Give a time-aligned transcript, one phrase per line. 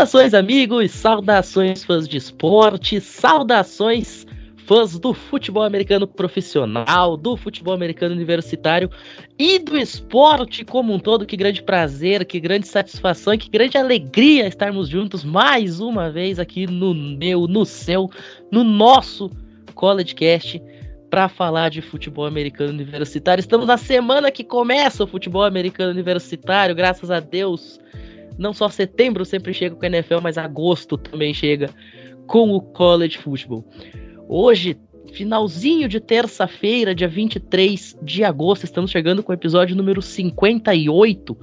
[0.00, 8.14] Saudações, amigos, saudações, fãs de esporte, saudações, fãs do futebol americano profissional, do futebol americano
[8.14, 8.90] universitário
[9.38, 11.26] e do esporte como um todo.
[11.26, 16.66] Que grande prazer, que grande satisfação que grande alegria estarmos juntos mais uma vez aqui
[16.66, 18.10] no meu, no seu,
[18.50, 19.30] no nosso
[19.74, 20.62] CollegeCast
[21.10, 23.40] para falar de futebol americano universitário.
[23.40, 27.78] Estamos na semana que começa o futebol americano universitário, graças a Deus
[28.40, 31.68] não só setembro sempre chega com a NFL, mas agosto também chega
[32.26, 33.64] com o college football.
[34.26, 34.78] Hoje,
[35.12, 41.36] finalzinho de terça-feira, dia 23 de agosto, estamos chegando com o episódio número 58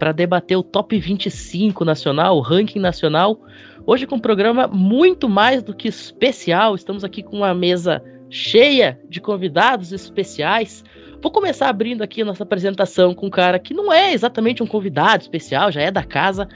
[0.00, 3.40] para debater o top 25 nacional, o ranking nacional.
[3.86, 8.98] Hoje com um programa muito mais do que especial, estamos aqui com uma mesa cheia
[9.08, 10.82] de convidados especiais.
[11.22, 14.66] Vou começar abrindo aqui a nossa apresentação com um cara que não é exatamente um
[14.66, 16.48] convidado especial, já é da casa,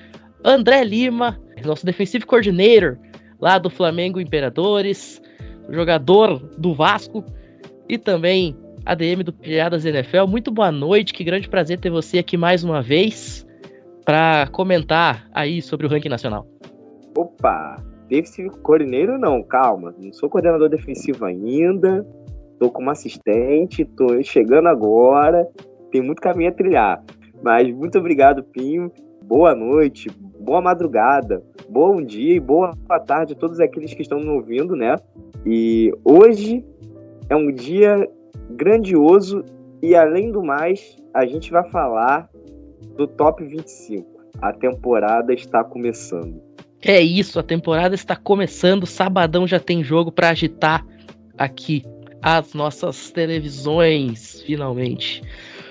[0.44, 2.98] André Lima, nosso defensive coordinator
[3.40, 5.22] lá do Flamengo Imperadores,
[5.70, 7.24] jogador do Vasco
[7.88, 10.26] e também ADM do Piadas NFL.
[10.26, 13.46] Muito boa noite, que grande prazer ter você aqui mais uma vez
[14.04, 16.44] para comentar aí sobre o ranking nacional.
[17.16, 17.76] Opa,
[18.08, 22.04] defensive coordenador não, calma, não sou coordenador defensivo ainda,
[22.58, 25.46] tô como assistente, tô chegando agora,
[25.90, 27.02] tem muito caminho a trilhar.
[27.42, 28.90] Mas muito obrigado, Pinho.
[29.24, 32.72] Boa noite, boa madrugada, bom dia e boa
[33.06, 34.96] tarde a todos aqueles que estão me ouvindo, né?
[35.44, 36.64] E hoje
[37.28, 38.08] é um dia
[38.50, 39.44] grandioso
[39.82, 42.28] e além do mais, a gente vai falar
[42.96, 44.06] do top 25.
[44.40, 46.40] A temporada está começando.
[46.84, 50.86] É isso, a temporada está começando, sabadão já tem jogo para agitar
[51.36, 51.82] aqui
[52.26, 55.22] as nossas televisões, finalmente.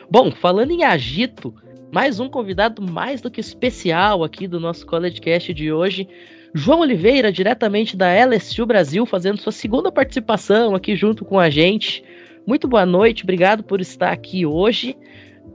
[0.09, 1.53] Bom, falando em agito,
[1.91, 6.07] mais um convidado mais do que especial aqui do nosso College Cast de hoje.
[6.53, 12.01] João Oliveira, diretamente da LSU Brasil, fazendo sua segunda participação aqui junto com a gente.
[12.47, 14.95] Muito boa noite, obrigado por estar aqui hoje.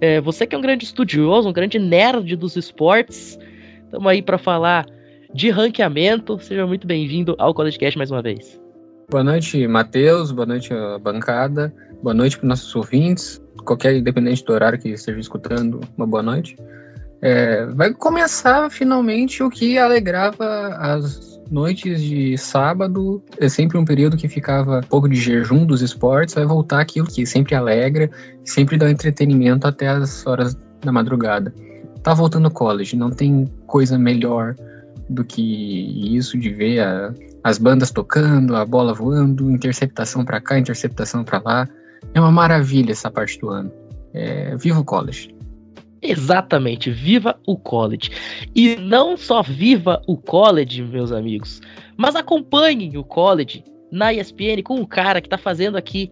[0.02, 3.38] É, você que é um grande estudioso, um grande nerd dos esportes,
[3.84, 4.84] estamos aí para falar
[5.32, 6.38] de ranqueamento.
[6.40, 8.59] Seja muito bem-vindo ao College Cast mais uma vez.
[9.10, 10.30] Boa noite, Matheus.
[10.30, 10.70] Boa noite,
[11.02, 11.74] bancada.
[12.00, 13.42] Boa noite para nossos ouvintes.
[13.64, 16.56] Qualquer independente do horário que esteja escutando, uma boa noite.
[17.20, 23.20] É, vai começar finalmente o que alegrava as noites de sábado.
[23.40, 26.36] É sempre um período que ficava pouco de jejum dos esportes.
[26.36, 28.08] Vai voltar aquilo que sempre alegra,
[28.44, 31.52] sempre dá entretenimento até as horas da madrugada.
[32.04, 34.54] Tá voltando ao college, não tem coisa melhor
[35.08, 37.12] do que isso de ver a,
[37.42, 41.68] as bandas tocando, a bola voando, interceptação para cá, interceptação para lá.
[42.14, 43.72] É uma maravilha essa parte do ano.
[44.12, 45.34] É, viva o college.
[46.02, 48.10] Exatamente, viva o college.
[48.54, 51.60] E não só viva o college, meus amigos,
[51.96, 53.62] mas acompanhem o college
[53.92, 56.10] na ESPN com um cara que está fazendo aqui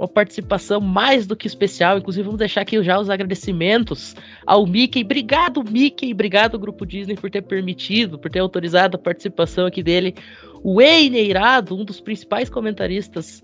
[0.00, 1.98] uma participação mais do que especial.
[1.98, 4.16] Inclusive, vamos deixar aqui já os agradecimentos
[4.46, 5.02] ao Mickey.
[5.02, 6.12] Obrigado, Mickey.
[6.12, 10.14] Obrigado, Grupo Disney, por ter permitido, por ter autorizado a participação aqui dele.
[10.62, 13.42] O Wayne Eirado, um dos principais comentaristas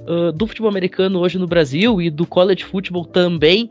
[0.00, 3.70] uh, do futebol americano hoje no Brasil e do college football também.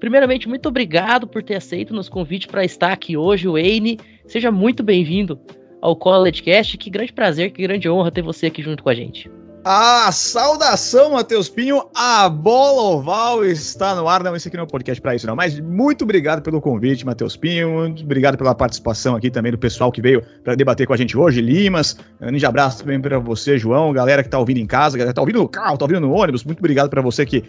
[0.00, 3.98] Primeiramente, muito obrigado por ter aceito nosso convite para estar aqui hoje, Wayne.
[4.26, 5.38] Seja muito bem-vindo
[5.80, 6.76] ao College Cast.
[6.76, 9.30] Que grande prazer, que grande honra ter você aqui junto com a gente.
[9.64, 11.84] A saudação, Matheus Pinho.
[11.94, 14.20] A bola oval está no ar.
[14.20, 15.36] Não, esse aqui não é um podcast para isso, não.
[15.36, 17.70] Mas muito obrigado pelo convite, Matheus Pinho.
[17.70, 21.16] Muito obrigado pela participação aqui também do pessoal que veio para debater com a gente
[21.16, 21.40] hoje.
[21.40, 23.92] Limas, grande abraço também para você, João.
[23.92, 26.12] Galera que tá ouvindo em casa, galera que tá ouvindo no carro, tá ouvindo no
[26.12, 26.42] ônibus.
[26.42, 27.44] Muito obrigado para você que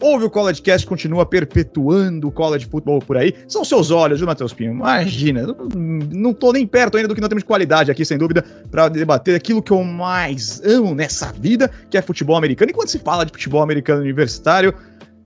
[0.00, 3.34] ouve o College continua perpetuando o college futebol por aí.
[3.48, 4.72] São seus olhos, viu, Matheus Pinho?
[4.72, 8.44] Imagina, não tô nem perto ainda do que nós temos de qualidade aqui, sem dúvida,
[8.70, 12.70] para debater aquilo que eu mais amo nessa vida, que é futebol americano.
[12.70, 14.74] E quando se fala de futebol americano universitário,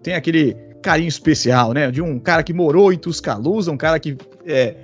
[0.02, 1.90] tem aquele carinho especial, né?
[1.90, 4.16] De um cara que morou em Tuscaloosa, um cara que
[4.46, 4.74] é,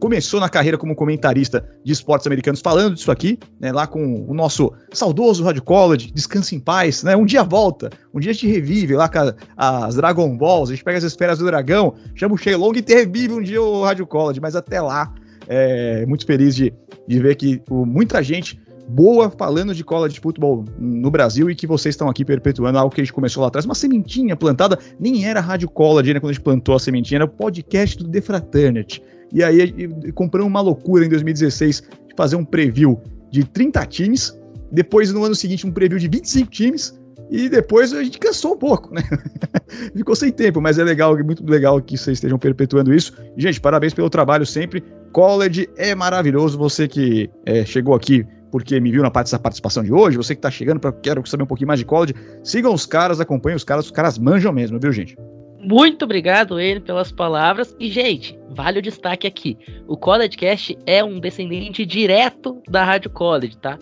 [0.00, 4.34] começou na carreira como comentarista de esportes americanos falando disso aqui, né, lá com o
[4.34, 8.48] nosso saudoso Rádio College, Descanse em Paz, né, um dia volta, um dia a gente
[8.48, 9.18] revive lá com
[9.56, 12.92] a, as Dragon Balls, a gente pega as esferas do dragão, chama o Shenlong e
[12.92, 15.12] revive um dia o Rádio College, mas até lá,
[15.46, 16.72] é muito feliz de,
[17.06, 18.58] de ver que o, muita gente
[18.88, 22.92] boa falando de cola de futebol no Brasil e que vocês estão aqui perpetuando algo
[22.92, 26.30] que a gente começou lá atrás, uma sementinha plantada, nem era Rádio College, né, quando
[26.30, 29.02] a gente plantou a sementinha, era o podcast do The Fraternity.
[29.32, 33.00] E aí compramos uma loucura em 2016 de fazer um preview
[33.30, 34.38] de 30 times,
[34.72, 37.00] depois no ano seguinte um preview de 25 times,
[37.30, 39.02] e depois a gente cansou um pouco, né?
[39.94, 43.16] Ficou sem tempo, mas é legal, muito legal que vocês estejam perpetuando isso.
[43.36, 44.82] Gente, parabéns pelo trabalho sempre.
[45.12, 46.58] college é maravilhoso.
[46.58, 50.34] Você que é, chegou aqui porque me viu na parte dessa participação de hoje, você
[50.34, 53.54] que tá chegando para quero saber um pouquinho mais de college, sigam os caras, acompanhem
[53.54, 55.16] os caras, os caras manjam mesmo, viu, gente?
[55.62, 57.76] Muito obrigado, ele, pelas palavras.
[57.78, 59.58] E, gente, vale o destaque aqui.
[59.86, 63.78] O College Cast é um descendente direto da Rádio College, tá?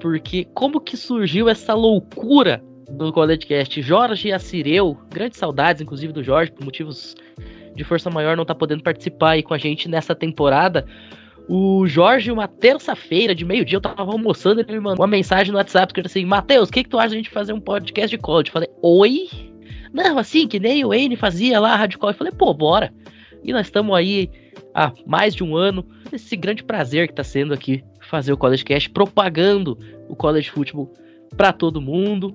[0.00, 3.80] Porque como que surgiu essa loucura do College Cast?
[3.80, 7.14] Jorge Assireu, grandes saudades, inclusive, do Jorge, por motivos
[7.74, 10.84] de força maior, não tá podendo participar aí com a gente nessa temporada.
[11.48, 15.58] O Jorge, uma terça-feira, de meio-dia, eu tava almoçando, ele me mandou uma mensagem no
[15.58, 18.10] WhatsApp que assim: Matheus, o que, que tu acha de a gente fazer um podcast
[18.10, 18.48] de college?
[18.48, 19.49] Eu falei, oi?
[19.92, 22.16] Não, assim, que nem o Wayne fazia lá, Rádio College.
[22.16, 22.92] Eu falei, pô, bora.
[23.42, 24.30] E nós estamos aí
[24.74, 28.64] há mais de um ano, esse grande prazer que tá sendo aqui fazer o College
[28.64, 29.78] Cast, propagando
[30.08, 30.92] o College Football
[31.36, 32.34] para todo mundo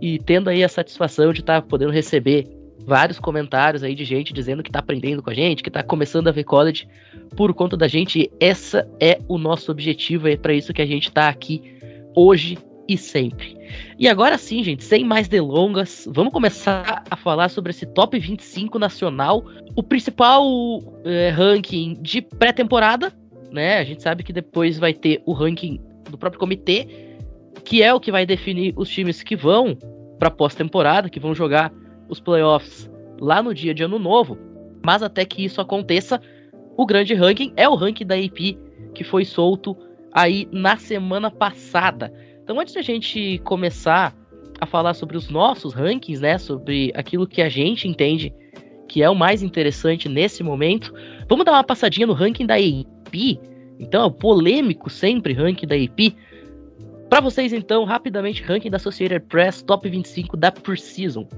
[0.00, 2.46] e tendo aí a satisfação de estar tá podendo receber
[2.86, 6.28] vários comentários aí de gente dizendo que tá aprendendo com a gente, que tá começando
[6.28, 6.88] a ver college
[7.36, 8.30] por conta da gente.
[8.40, 11.62] Essa é o nosso objetivo, é para isso que a gente tá aqui
[12.14, 12.58] hoje
[12.88, 13.56] e sempre.
[14.00, 18.78] E agora sim, gente, sem mais delongas, vamos começar a falar sobre esse top 25
[18.78, 19.44] nacional,
[19.76, 20.42] o principal
[21.04, 23.12] é, ranking de pré-temporada,
[23.52, 23.76] né?
[23.76, 26.88] A gente sabe que depois vai ter o ranking do próprio comitê,
[27.62, 29.76] que é o que vai definir os times que vão
[30.18, 31.70] para pós-temporada, que vão jogar
[32.08, 34.38] os playoffs lá no dia de ano novo.
[34.82, 36.22] Mas até que isso aconteça,
[36.74, 38.56] o grande ranking é o ranking da AP
[38.94, 39.76] que foi solto
[40.10, 42.10] aí na semana passada.
[42.50, 44.12] Então, antes da gente começar
[44.60, 48.34] a falar sobre os nossos rankings, né, sobre aquilo que a gente entende
[48.88, 50.92] que é o mais interessante nesse momento,
[51.28, 53.38] vamos dar uma passadinha no ranking da AP.
[53.78, 56.12] Então, é o polêmico sempre ranking da AP.
[57.08, 61.28] Para vocês, então, rapidamente, ranking da Associated Press Top 25 da Season.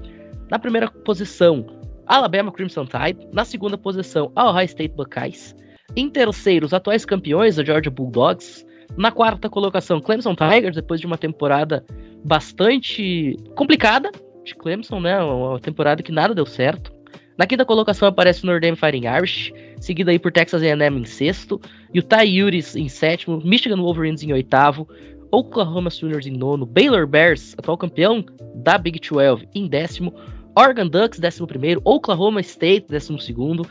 [0.49, 1.63] Na primeira posição,
[2.07, 3.27] Alabama Crimson Tide.
[3.31, 5.55] Na segunda posição, Ohio State Buckeyes.
[5.95, 8.65] Em terceiro, os atuais campeões, a Georgia Bulldogs.
[8.97, 11.83] Na quarta colocação, Clemson Tigers, depois de uma temporada
[12.23, 14.11] bastante complicada
[14.43, 15.19] de Clemson, né?
[15.21, 16.91] Uma temporada que nada deu certo.
[17.37, 21.59] Na quinta colocação aparece o Dame Fighting Irish, seguido aí por Texas A&M em sexto,
[21.93, 24.87] Utah Utes em sétimo, Michigan Wolverines em oitavo,
[25.31, 30.13] Oklahoma Sooners em nono, Baylor Bears, atual campeão da Big 12, em décimo,
[30.55, 33.65] Oregon Ducks, décimo primeiro, Oklahoma State, décimo segundo,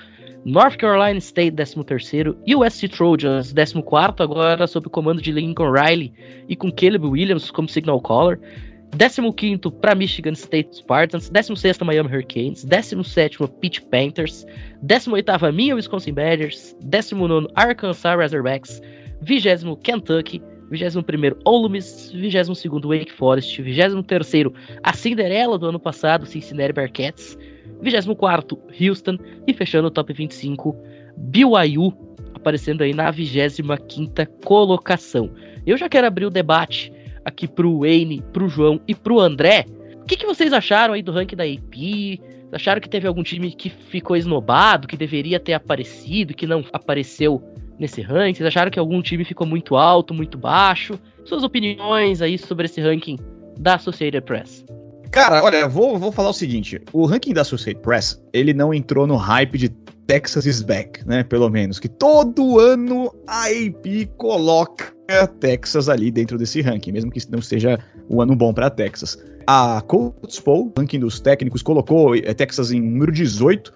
[0.45, 6.13] North Carolina State, 13º, USC Trojans, 14º, agora sob o comando de Lincoln Riley
[6.49, 8.41] e com Caleb Williams como signal caller.
[8.97, 14.45] 15º para Michigan State Spartans, 16º Miami Hurricanes, 17º Pitt Panthers,
[14.85, 18.83] 18º minha Wisconsin Badgers, 19º Arkansas Razorbacks,
[19.25, 20.43] 20º Kentucky,
[20.73, 24.53] 21º Ole Miss, 22º Wake Forest, 23º
[24.83, 27.39] a Cinderela do ano passado, Cincinnati Bearcats,
[27.83, 30.75] 24 Houston e fechando o top 25
[31.17, 31.93] BYU,
[32.35, 33.77] aparecendo aí na 25
[34.45, 35.31] colocação.
[35.67, 36.93] Eu já quero abrir o debate
[37.25, 39.67] aqui pro Wayne, pro João e pro André.
[40.01, 42.21] O que, que vocês acharam aí do ranking da AP?
[42.53, 47.43] Acharam que teve algum time que ficou esnobado, que deveria ter aparecido, que não apareceu
[47.79, 48.35] nesse ranking?
[48.35, 50.99] Vocês acharam que algum time ficou muito alto, muito baixo?
[51.25, 53.19] Suas opiniões aí sobre esse ranking
[53.59, 54.67] da Associated Press.
[55.13, 59.07] Cara, olha, vou, vou falar o seguinte: o ranking da Associated Press, ele não entrou
[59.07, 59.69] no hype de
[60.07, 61.23] Texas is back, né?
[61.23, 61.79] Pelo menos.
[61.79, 64.93] Que todo ano a AP coloca
[65.39, 67.79] Texas ali dentro desse ranking, mesmo que não seja
[68.09, 69.23] um ano bom para Texas.
[69.47, 73.73] A Colts Poll, ranking dos técnicos, colocou é, Texas em número 18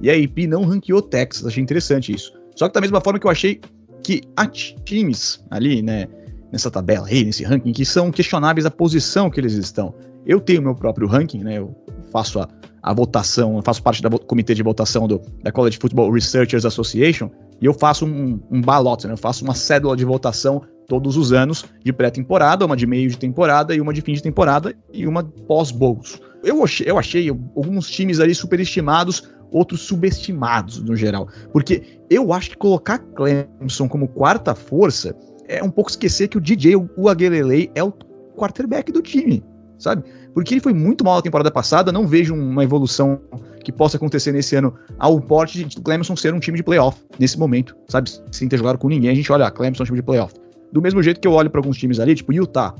[0.00, 1.46] e a AP não ranqueou Texas.
[1.46, 2.32] Achei interessante isso.
[2.56, 3.60] Só que da mesma forma que eu achei
[4.02, 6.06] que há times ali, né,
[6.50, 9.94] nessa tabela aí, nesse ranking, que são questionáveis a posição que eles estão.
[10.28, 11.56] Eu tenho meu próprio ranking, né?
[11.56, 11.74] Eu
[12.12, 12.46] faço a,
[12.82, 17.30] a votação, faço parte do comitê de votação do, da College Football Researchers Association
[17.62, 19.14] e eu faço um, um balote, né?
[19.14, 23.16] Eu faço uma cédula de votação todos os anos de pré-temporada, uma de meio de
[23.16, 26.20] temporada e uma de fim de temporada e uma pós-bowls.
[26.44, 31.26] Eu achei, eu achei alguns times ali superestimados, outros subestimados no geral.
[31.54, 35.16] Porque eu acho que colocar Clemson como quarta força
[35.48, 37.92] é um pouco esquecer que o DJ, o Uagelelei, é o
[38.36, 39.42] quarterback do time,
[39.78, 40.04] sabe?
[40.38, 41.90] porque ele foi muito mal na temporada passada.
[41.90, 43.20] Não vejo uma evolução
[43.64, 47.36] que possa acontecer nesse ano ao porte de Clemson ser um time de playoff nesse
[47.36, 48.08] momento, sabe?
[48.30, 50.32] Sem ter jogado com ninguém, a gente olha, ah, Clemson é um time de playoff.
[50.72, 52.72] Do mesmo jeito que eu olho para alguns times ali, tipo Utah.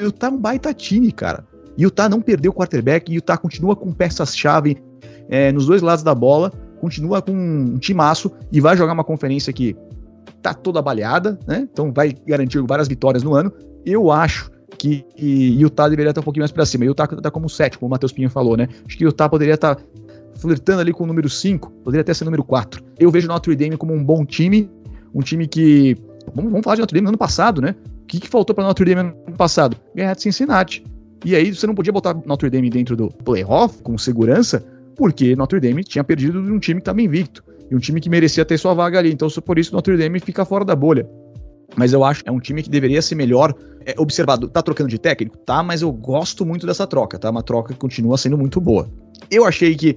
[0.00, 1.44] Utah é um baita time, cara.
[1.76, 4.76] Utah não perdeu o quarterback, Utah continua com peças-chave
[5.28, 9.52] é, nos dois lados da bola, continua com um timaço e vai jogar uma conferência
[9.52, 9.74] que
[10.40, 11.66] tá toda baleada, né?
[11.72, 13.52] Então vai garantir várias vitórias no ano.
[13.84, 16.84] Eu acho que Utah deveria estar um pouquinho mais para cima.
[16.84, 18.68] Utah está como sétimo, como o Matheus Pinho falou, né?
[18.86, 19.78] Acho que Utah poderia estar
[20.36, 22.82] flertando ali com o número 5, poderia até ser número 4.
[22.98, 24.68] Eu vejo Notre Dame como um bom time,
[25.14, 25.96] Um time que.
[26.34, 27.74] Vamos, vamos falar de Notre Dame no ano passado, né?
[28.02, 29.76] O que, que faltou para Notre Dame no ano passado?
[29.94, 30.84] Ganhar de Cincinnati.
[31.24, 34.64] E aí você não podia botar Notre Dame dentro do playoff com segurança,
[34.96, 37.44] porque Notre Dame tinha perdido de um time que estava invicto.
[37.70, 39.12] E um time que merecia ter sua vaga ali.
[39.12, 41.08] Então, por isso, Notre Dame fica fora da bolha.
[41.76, 43.54] Mas eu acho que é um time que deveria ser melhor
[43.86, 44.48] é, observado.
[44.48, 45.36] Tá trocando de técnico?
[45.38, 47.30] Tá, mas eu gosto muito dessa troca, tá?
[47.30, 48.88] Uma troca que continua sendo muito boa.
[49.30, 49.96] Eu achei que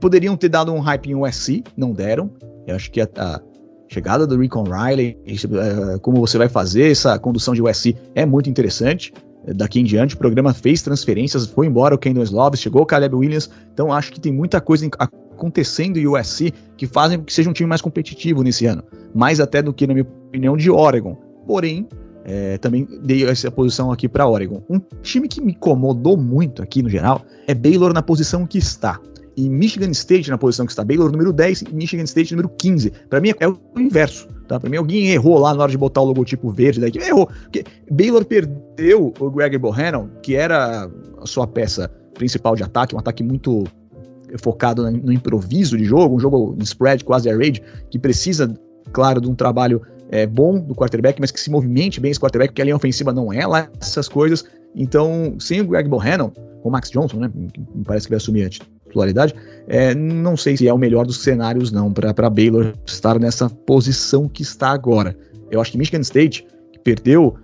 [0.00, 2.30] poderiam ter dado um hype em USC, não deram.
[2.66, 3.40] Eu acho que a, a
[3.88, 8.50] chegada do Rickon Riley, é, como você vai fazer essa condução de USC é muito
[8.50, 9.12] interessante.
[9.54, 13.14] Daqui em diante, o programa fez transferências, foi embora o Kendall Slovis, chegou o Caleb
[13.14, 17.52] Williams, então acho que tem muita coisa acontecendo em USC que fazem que seja um
[17.52, 18.82] time mais competitivo nesse ano.
[19.14, 21.14] Mais até do que, na minha opinião, de Oregon.
[21.46, 21.86] Porém,
[22.28, 24.60] é, também dei essa posição aqui para Oregon.
[24.68, 29.00] Um time que me incomodou muito aqui no geral é Baylor na posição que está.
[29.36, 30.82] E Michigan State na posição que está.
[30.82, 32.90] Baylor número 10 e Michigan State número 15.
[33.08, 34.26] Para mim é o inverso.
[34.48, 34.58] Tá?
[34.58, 36.98] Para mim alguém errou lá na hora de botar o logotipo verde daqui.
[36.98, 37.28] Errou.
[37.42, 40.90] Porque Baylor perdeu o Greg Bohannon, que era
[41.22, 43.64] a sua peça principal de ataque, um ataque muito
[44.42, 48.52] focado no improviso de jogo, um jogo spread quase air raid, que precisa,
[48.92, 52.50] claro, de um trabalho é, bom do quarterback, mas que se movimente bem esse quarterback,
[52.50, 54.44] porque a linha ofensiva não é lá essas coisas.
[54.74, 56.30] Então, sem o Greg Bohannon,
[56.62, 59.34] com o Max Johnson, né, me parece que vai assumir a titularidade,
[59.66, 64.28] é, não sei se é o melhor dos cenários não para Baylor estar nessa posição
[64.28, 65.16] que está agora.
[65.50, 67.36] Eu acho que Michigan State, que perdeu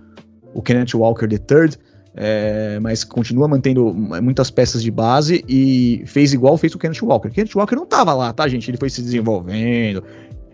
[0.53, 1.71] o Kenneth Walker III,
[2.15, 7.29] é, mas continua mantendo muitas peças de base e fez igual fez o Kenneth Walker.
[7.29, 8.69] Kenneth Walker não estava lá, tá, gente?
[8.69, 10.03] Ele foi se desenvolvendo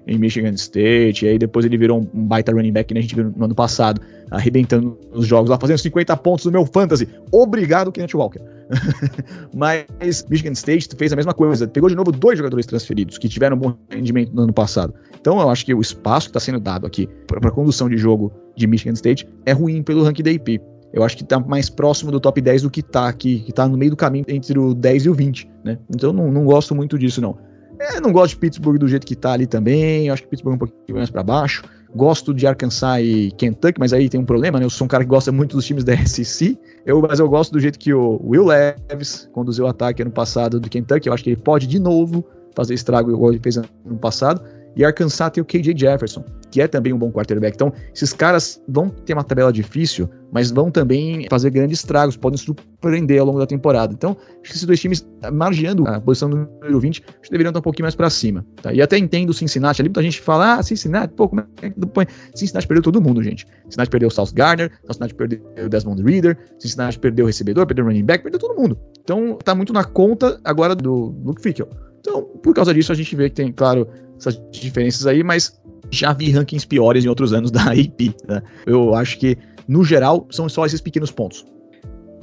[0.09, 3.15] em Michigan State, e aí depois ele virou um, baita running back que a gente
[3.15, 4.01] viu no ano passado,
[4.31, 7.07] arrebentando os jogos lá, fazendo 50 pontos no meu fantasy.
[7.31, 8.41] Obrigado, Kenneth Walker.
[9.53, 13.55] mas Michigan State fez a mesma coisa, pegou de novo dois jogadores transferidos que tiveram
[13.55, 14.93] um bom rendimento no ano passado.
[15.19, 17.97] Então eu acho que o espaço que está sendo dado aqui para a condução de
[17.97, 20.59] jogo de Michigan State é ruim pelo ranking da IP
[20.91, 23.67] eu acho que tá mais próximo do top 10 do que tá aqui, que tá
[23.67, 25.77] no meio do caminho entre o 10 e o 20, né?
[25.89, 27.37] Então não, não gosto muito disso, não.
[27.79, 30.55] É, não gosto de Pittsburgh do jeito que tá ali também, acho que Pittsburgh é
[30.55, 31.63] um pouquinho mais para baixo.
[31.95, 34.65] Gosto de Arkansas e Kentucky, mas aí tem um problema, né?
[34.65, 37.51] Eu sou um cara que gosta muito dos times da SEC, eu, mas eu gosto
[37.51, 41.23] do jeito que o Will Levis conduziu o ataque ano passado do Kentucky, eu acho
[41.23, 44.41] que ele pode de novo fazer estrago igual ele fez ano passado.
[44.75, 47.55] E Arkansas tem o KJ Jefferson, que é também um bom quarterback.
[47.55, 52.37] Então, esses caras vão ter uma tabela difícil, mas vão também fazer grandes estragos, podem
[52.37, 53.93] surpreender ao longo da temporada.
[53.93, 57.59] Então, acho que esses dois times, margeando a posição número 20, acho que deveriam estar
[57.59, 58.45] um pouquinho mais para cima.
[58.61, 58.73] Tá?
[58.73, 61.79] E até entendo o Cincinnati ali, muita gente fala, ah, Cincinnati, pô, como é que
[61.87, 62.05] põe?
[62.33, 63.45] Cincinnati perdeu todo mundo, gente.
[63.65, 67.85] Cincinnati perdeu o South Gardner, Cincinnati perdeu o Desmond Reader, Cincinnati perdeu o recebedor, perdeu
[67.85, 68.77] o running back, perdeu todo mundo.
[69.03, 71.67] Então, tá muito na conta agora do Luke Fickel.
[71.99, 73.87] Então, por causa disso, a gente vê que tem, claro,
[74.17, 75.59] essas diferenças aí, mas
[75.91, 78.13] já vi rankings piores em outros anos da IP.
[78.27, 78.41] Né?
[78.65, 79.37] Eu acho que,
[79.67, 81.45] no geral, são só esses pequenos pontos.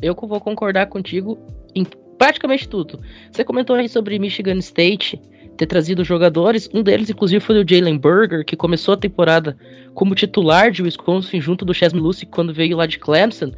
[0.02, 1.38] Eu vou concordar contigo
[1.74, 1.84] em
[2.18, 3.00] praticamente tudo.
[3.30, 5.20] Você comentou aí sobre Michigan State
[5.56, 9.56] ter trazido jogadores, um deles inclusive foi o Jalen Berger, que começou a temporada
[9.94, 13.52] como titular de Wisconsin junto do Chesney Lucy quando veio lá de Clemson,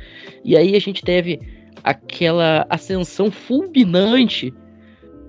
[0.45, 1.41] e aí a gente teve
[1.83, 4.55] aquela ascensão fulminante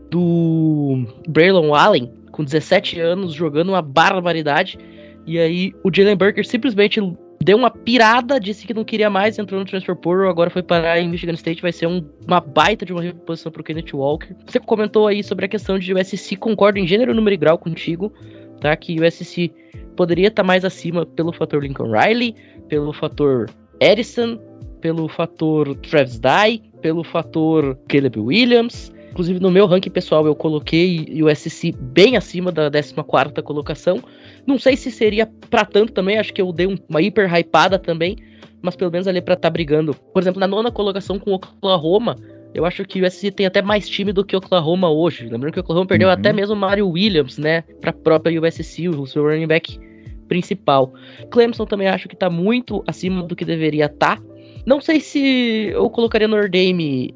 [0.09, 4.77] do Braylon Allen, com 17 anos, jogando uma barbaridade.
[5.25, 6.99] E aí o Jalen Burker simplesmente
[7.41, 10.99] deu uma pirada, disse que não queria mais, entrou no Transfer Portal, agora foi parar
[10.99, 14.35] em Michigan State, vai ser um, uma baita de uma reposição pro Kenneth Walker.
[14.45, 18.11] Você comentou aí sobre a questão de USC, concordo em gênero, número e grau contigo,
[18.59, 18.75] tá?
[18.75, 19.51] Que o USC
[19.95, 22.35] poderia estar tá mais acima pelo fator Lincoln Riley,
[22.67, 23.49] pelo fator
[23.79, 24.37] Edison,
[24.81, 31.21] pelo fator Travis Dye, pelo fator Caleb Williams, Inclusive, no meu ranking pessoal, eu coloquei
[31.21, 34.01] o SC bem acima da 14 colocação.
[34.45, 38.17] Não sei se seria para tanto também, acho que eu dei uma hiper hypada também,
[38.61, 39.93] mas pelo menos ali para estar tá brigando.
[39.93, 42.15] Por exemplo, na nona colocação com o Oklahoma,
[42.53, 45.27] eu acho que o USC tem até mais time do que o Oklahoma hoje.
[45.27, 46.13] Lembrando que o Oklahoma perdeu uhum.
[46.13, 49.79] até mesmo o Mario Williams, né, para a própria USC, o seu running back
[50.27, 50.93] principal.
[51.31, 54.17] Clemson também acho que tá muito acima do que deveria estar.
[54.17, 54.23] Tá.
[54.65, 57.13] Não sei se eu colocaria Notre Dame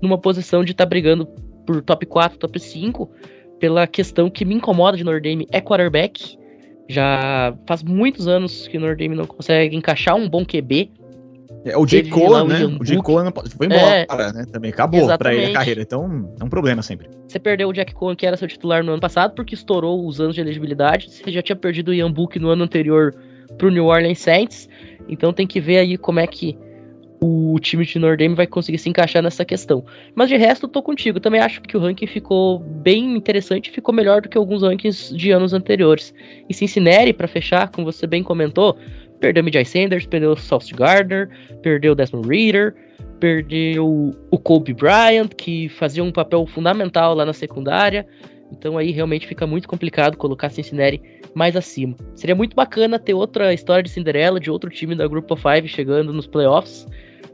[0.00, 1.26] numa posição de estar tá brigando
[1.66, 3.10] por top 4, top 5,
[3.58, 6.38] pela questão que me incomoda de Notre Dame é quarterback.
[6.88, 10.90] Já faz muitos anos que o não consegue encaixar um bom QB.
[11.64, 12.08] É, o J.
[12.08, 12.64] Cole, né?
[12.64, 13.02] O J.
[13.02, 14.44] Cole foi embora, é, né?
[14.50, 15.18] Também acabou exatamente.
[15.18, 15.82] pra ele a carreira.
[15.82, 17.08] Então, é um problema sempre.
[17.28, 20.20] Você perdeu o Jack Cohen, que era seu titular no ano passado, porque estourou os
[20.20, 21.10] anos de elegibilidade.
[21.10, 23.14] Você já tinha perdido o Ian Book no ano anterior
[23.58, 24.68] pro New Orleans Saints.
[25.08, 26.58] Então tem que ver aí como é que
[27.20, 29.84] o time de Notre Dame vai conseguir se encaixar nessa questão.
[30.14, 31.20] Mas de resto, tô contigo.
[31.20, 35.30] Também acho que o ranking ficou bem interessante, ficou melhor do que alguns rankings de
[35.30, 36.14] anos anteriores.
[36.48, 38.76] E Cincinnati, para fechar, como você bem comentou,
[39.20, 41.28] perdeu o Sanders, perdeu o Sauce Gardner,
[41.62, 42.74] perdeu o Desmond Reader,
[43.20, 48.06] perdeu o Kobe Bryant, que fazia um papel fundamental lá na secundária.
[48.50, 51.00] Então aí realmente fica muito complicado colocar Cincinnati
[51.34, 51.94] mais acima.
[52.14, 56.12] Seria muito bacana ter outra história de Cinderela de outro time da of Five chegando
[56.12, 56.86] nos playoffs,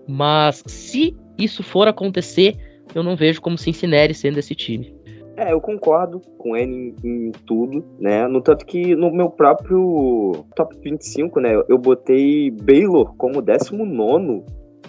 [0.09, 2.57] mas se isso for acontecer,
[2.95, 4.95] eu não vejo como Cincinnati sendo esse time.
[5.37, 8.27] É, eu concordo com ele em, em, tudo, né?
[8.27, 14.45] No tanto que no meu próprio top 25, né, eu botei Baylor como 19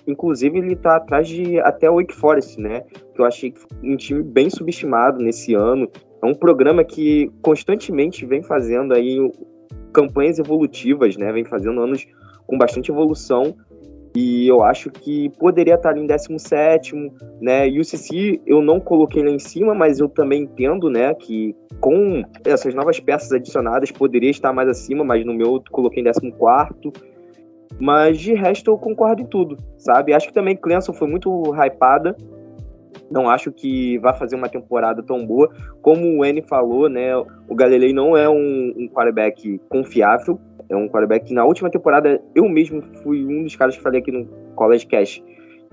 [0.08, 2.82] Inclusive, ele tá atrás de até Wake Forest, né?
[3.14, 5.90] Que eu achei um time bem subestimado nesse ano.
[6.24, 9.20] É um programa que constantemente vem fazendo aí
[9.92, 11.30] campanhas evolutivas, né?
[11.34, 12.06] Vem fazendo anos
[12.46, 13.54] com bastante evolução.
[14.20, 16.96] E eu acho que poderia estar ali em 17,
[17.40, 17.70] né?
[17.70, 21.14] E o CC eu não coloquei lá em cima, mas eu também entendo, né?
[21.14, 26.02] Que com essas novas peças adicionadas poderia estar mais acima, mas no meu eu coloquei
[26.02, 26.34] em 14.
[27.80, 30.16] Mas de resto eu concordo em tudo, sabe?
[30.16, 32.16] Acho que também Clemson foi muito hypada.
[33.12, 35.48] Não acho que vai fazer uma temporada tão boa.
[35.80, 37.16] Como o N falou, né?
[37.48, 40.40] O Galilei não é um, um quarterback confiável.
[40.70, 44.02] É um quarterback que na última temporada eu mesmo fui um dos caras que falei
[44.02, 45.24] aqui no College Cash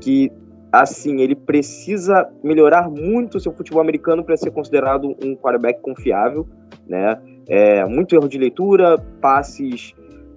[0.01, 0.31] que
[0.73, 6.49] assim ele precisa melhorar muito o seu futebol americano para ser considerado um quarterback confiável,
[6.87, 7.21] né?
[7.49, 9.95] É, muito erro de leitura, passes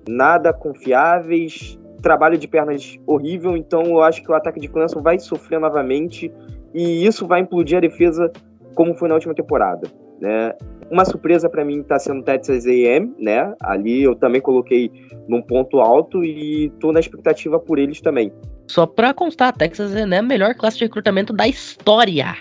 [0.07, 5.17] nada confiáveis, trabalho de pernas horrível, então eu acho que o ataque de Clemson vai
[5.19, 6.31] sofrer novamente
[6.73, 8.31] e isso vai implodir a defesa
[8.75, 9.87] como foi na última temporada,
[10.21, 10.53] né?
[10.89, 13.53] Uma surpresa para mim está sendo o Texas A&M, né?
[13.61, 14.91] Ali eu também coloquei
[15.27, 18.31] num ponto alto e tô na expectativa por eles também.
[18.67, 22.35] Só para constar, Texas A&M é a melhor classe de recrutamento da história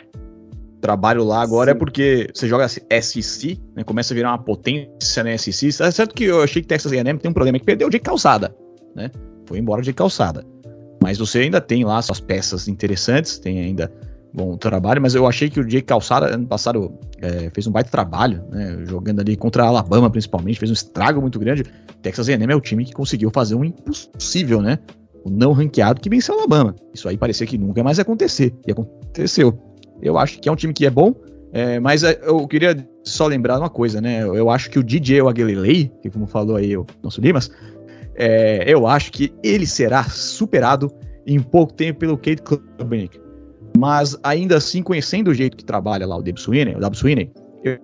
[0.86, 1.76] trabalho lá agora é Sim.
[1.76, 5.68] é porque você joga SEC, né, começa a virar uma potência na SEC.
[5.80, 8.54] É certo que eu achei que Texas A&M tem um problema, que perdeu de calçada,
[8.94, 9.10] né?
[9.46, 10.44] Foi embora de calçada.
[11.02, 13.92] Mas você ainda tem lá suas peças interessantes, tem ainda
[14.32, 17.90] bom trabalho, mas eu achei que o Jake Calçada, ano passado, é, fez um baita
[17.90, 21.64] trabalho, né, jogando ali contra a Alabama, principalmente, fez um estrago muito grande.
[22.02, 24.78] Texas A&M é o time que conseguiu fazer um impossível, né?
[25.24, 26.76] O não ranqueado que venceu a Alabama.
[26.94, 29.58] Isso aí parecia que nunca mais ia acontecer, e aconteceu.
[30.02, 31.14] Eu acho que é um time que é bom,
[31.52, 34.22] é, mas é, eu queria só lembrar uma coisa, né?
[34.22, 37.50] Eu acho que o DJ Aguilelei, que como falou aí o nosso Limas,
[38.14, 40.90] é, eu acho que ele será superado
[41.26, 43.25] em pouco tempo pelo Kate Klubnik.
[43.76, 47.30] Mas ainda assim, conhecendo o jeito que trabalha lá o Deb Sweeney, o Deb Sweeney,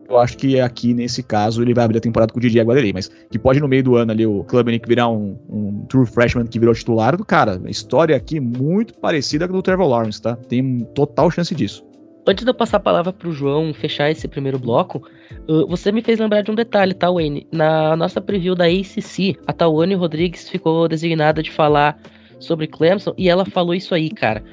[0.08, 2.92] eu acho que aqui, nesse caso, ele vai abrir a temporada com o DJ Aguilelei,
[2.92, 6.46] mas que pode no meio do ano ali o Klubnik virar um, um true freshman
[6.46, 7.60] que virou titular do cara.
[7.66, 10.36] História aqui muito parecida com a do Trevor Lawrence, tá?
[10.36, 11.84] Tem total chance disso.
[12.24, 15.02] Antes de eu passar a palavra pro João fechar esse primeiro bloco,
[15.48, 17.48] uh, você me fez lembrar de um detalhe, tá, Wayne?
[17.50, 22.00] Na nossa preview da ACC, a Tawane Rodrigues ficou designada de falar
[22.38, 24.44] sobre Clemson e ela falou isso aí, cara.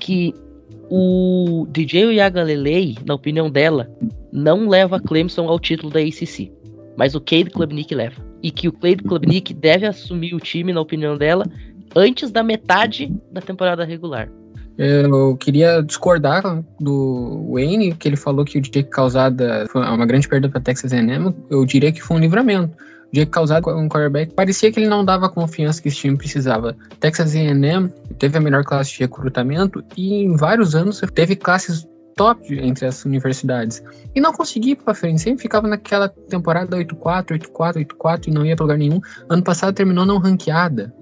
[0.00, 0.34] Que
[0.90, 3.90] o DJ Yagalelei, na opinião dela,
[4.32, 6.52] não leva Clemson ao título da ACC.
[6.96, 8.24] Mas o Cade Klubnik leva.
[8.42, 11.44] E que o Cade Klubnik deve assumir o time, na opinião dela,
[11.96, 14.28] antes da metade da temporada regular.
[14.76, 16.42] Eu queria discordar
[16.80, 20.92] do Wayne, que ele falou que o Jake Causada foi uma grande perda para Texas
[20.92, 21.32] A&M.
[21.48, 22.76] Eu diria que foi um livramento.
[23.14, 26.16] O Jake Causada, um quarterback, parecia que ele não dava a confiança que esse time
[26.16, 26.76] precisava.
[26.98, 32.58] Texas A&M teve a melhor classe de recrutamento e em vários anos teve classes top
[32.58, 33.80] entre as universidades.
[34.16, 38.44] E não conseguia ir para frente, sempre ficava naquela temporada 8-4, 8-4, 8-4 e não
[38.44, 39.00] ia para lugar nenhum.
[39.28, 40.92] Ano passado terminou não ranqueada.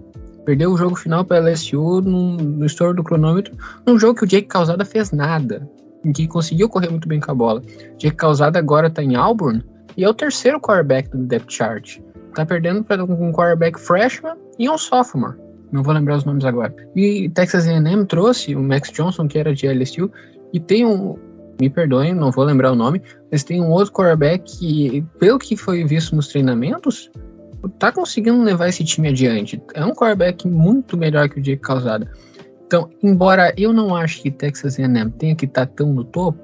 [0.44, 4.29] Perdeu o jogo final para LSU no, no estouro do cronômetro, num jogo que o
[4.29, 5.66] Jake Causada fez nada,
[6.05, 7.62] em que conseguiu correr muito bem com a bola.
[7.96, 9.64] Jake Causada agora está em Auburn
[9.96, 11.98] e é o terceiro quarterback do depth chart.
[12.35, 15.37] Tá perdendo para um quarterback freshman e um sophomore.
[15.70, 16.74] Não vou lembrar os nomes agora.
[16.94, 20.11] E Texas A&M trouxe o Max Johnson, que era de LSU,
[20.52, 21.16] e tem um,
[21.61, 23.00] me perdoem, não vou lembrar o nome,
[23.31, 27.11] mas tem um outro quarterback que, pelo que foi visto nos treinamentos,
[27.78, 29.62] tá conseguindo levar esse time adiante.
[29.74, 32.11] É um quarterback muito melhor que o Jake Calzada.
[32.66, 36.40] Então, embora eu não ache que Texas A&M tenha que estar tá tão no topo,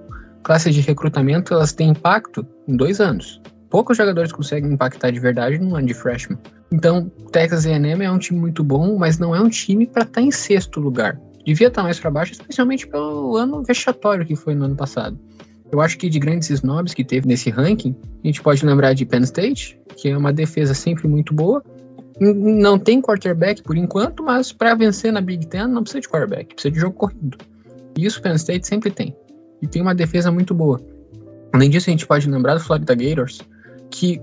[0.48, 3.38] classes de recrutamento elas têm impacto em dois anos.
[3.68, 6.38] Poucos jogadores conseguem impactar de verdade num ano de freshman.
[6.72, 10.22] Então, Texas A&M é um time muito bom, mas não é um time para estar
[10.22, 11.20] tá em sexto lugar.
[11.44, 15.20] Devia estar tá mais para baixo, especialmente pelo ano vexatório que foi no ano passado.
[15.70, 19.04] Eu acho que de grandes snobs que teve nesse ranking, a gente pode lembrar de
[19.04, 21.62] Penn State, que é uma defesa sempre muito boa,
[22.18, 26.54] não tem quarterback por enquanto, mas para vencer na Big Ten não precisa de quarterback,
[26.54, 27.36] precisa de jogo corrido.
[27.98, 29.14] E isso Penn State sempre tem.
[29.60, 30.80] E tem uma defesa muito boa.
[31.52, 33.40] Além disso, a gente pode lembrar do Florida Gators,
[33.90, 34.20] que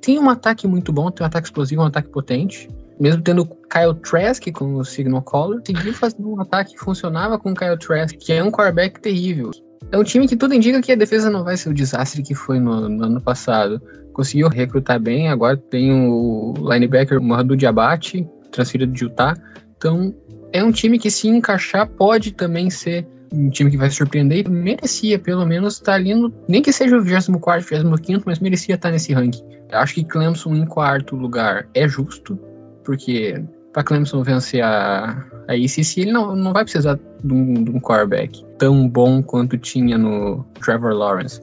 [0.00, 2.68] tem um ataque muito bom, tem um ataque explosivo, um ataque potente.
[2.98, 7.52] Mesmo tendo Kyle Trask com o signal caller, conseguiu fazer um ataque que funcionava com
[7.52, 9.50] o Kyle Trask, que é um quarterback terrível.
[9.90, 12.34] É um time que tudo indica que a defesa não vai ser o desastre que
[12.34, 13.80] foi no, no ano passado.
[14.12, 19.34] Conseguiu recrutar bem, agora tem o linebacker Mohamed Diabate, transferido de Utah.
[19.76, 20.14] Então,
[20.52, 25.18] é um time que se encaixar pode também ser um time que vai surpreender merecia
[25.18, 29.12] pelo menos estar ali no, nem que seja o 24, 25, mas merecia estar nesse
[29.12, 29.42] ranking.
[29.70, 32.38] Eu acho que Clemson em quarto lugar é justo,
[32.84, 33.42] porque
[33.72, 38.44] para Clemson vencer a, a ele não, não vai precisar de um, de um quarterback
[38.56, 41.40] tão bom quanto tinha no Trevor Lawrence.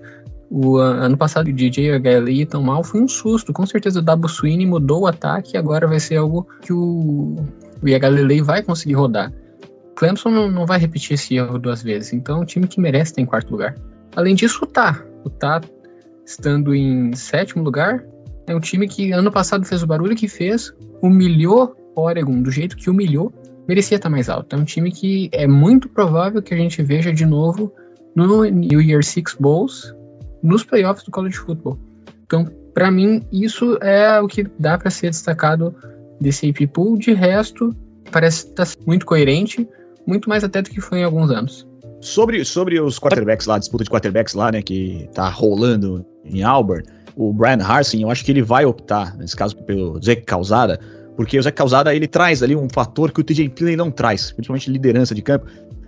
[0.49, 3.53] O ano passado o DJ HLI tão mal foi um susto.
[3.53, 7.35] Com certeza o Dabo Sweeney mudou o ataque e agora vai ser algo que o,
[7.81, 9.31] o vai conseguir rodar.
[9.95, 13.11] Clemson não, não vai repetir esse erro duas vezes, então é um time que merece
[13.11, 13.75] estar em quarto lugar.
[14.15, 15.03] Além disso, o Tá.
[15.23, 15.61] O Tá,
[16.25, 18.03] estando em sétimo lugar,
[18.47, 22.75] é um time que ano passado fez o barulho que fez, humilhou Oregon do jeito
[22.75, 23.31] que humilhou,
[23.67, 24.55] merecia estar mais alto.
[24.55, 27.71] É um time que é muito provável que a gente veja de novo
[28.15, 29.95] no New Year Six Bowls,
[30.43, 31.77] nos playoffs do college football.
[32.25, 35.75] Então, para mim, isso é o que dá para ser destacado
[36.19, 36.97] desse AP Pool.
[36.97, 37.75] De resto,
[38.11, 39.67] parece estar muito coerente,
[40.05, 41.67] muito mais até do que foi em alguns anos.
[42.01, 46.83] Sobre, sobre os quarterbacks lá, disputa de quarterbacks lá, né, que tá rolando em Auburn,
[47.15, 50.79] o Brian Harsin, eu acho que ele vai optar, nesse caso, pelo Zeke Calzada,
[51.15, 54.31] porque o Zeke Calzada, ele traz ali um fator que o TJ Finley não traz,
[54.31, 55.45] principalmente liderança de campo.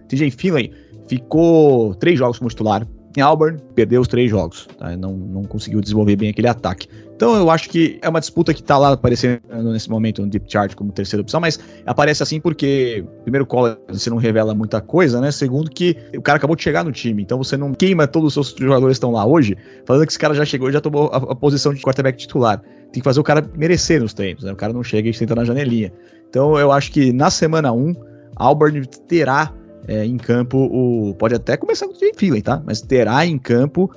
[0.08, 0.72] TJ Finley
[1.08, 2.86] ficou três jogos como titular,
[3.18, 4.96] em Auburn, perdeu os três jogos, tá?
[4.98, 6.88] não, não conseguiu desenvolver bem aquele ataque.
[7.16, 9.40] Então eu acho que é uma disputa que está lá aparecendo
[9.72, 14.10] nesse momento no Deep Chart como terceira opção, mas aparece assim porque, primeiro, cola você
[14.10, 15.32] não revela muita coisa, né?
[15.32, 18.48] Segundo, que o cara acabou de chegar no time, então você não queima todos os
[18.48, 21.10] seus jogadores que estão lá hoje, falando que esse cara já chegou e já tomou
[21.14, 22.62] a, a, posição de quarterback titular.
[22.92, 24.52] Tem que fazer o cara merecer nos treinos, né?
[24.52, 25.94] O cara não chega e senta na janelinha.
[26.30, 27.94] Então eu acho que na semana 1,
[28.36, 29.54] Auburn terá
[29.88, 31.14] é, em campo o.
[31.16, 32.62] Pode até começar com o Jay Finley, tá?
[32.66, 33.90] Mas terá em campo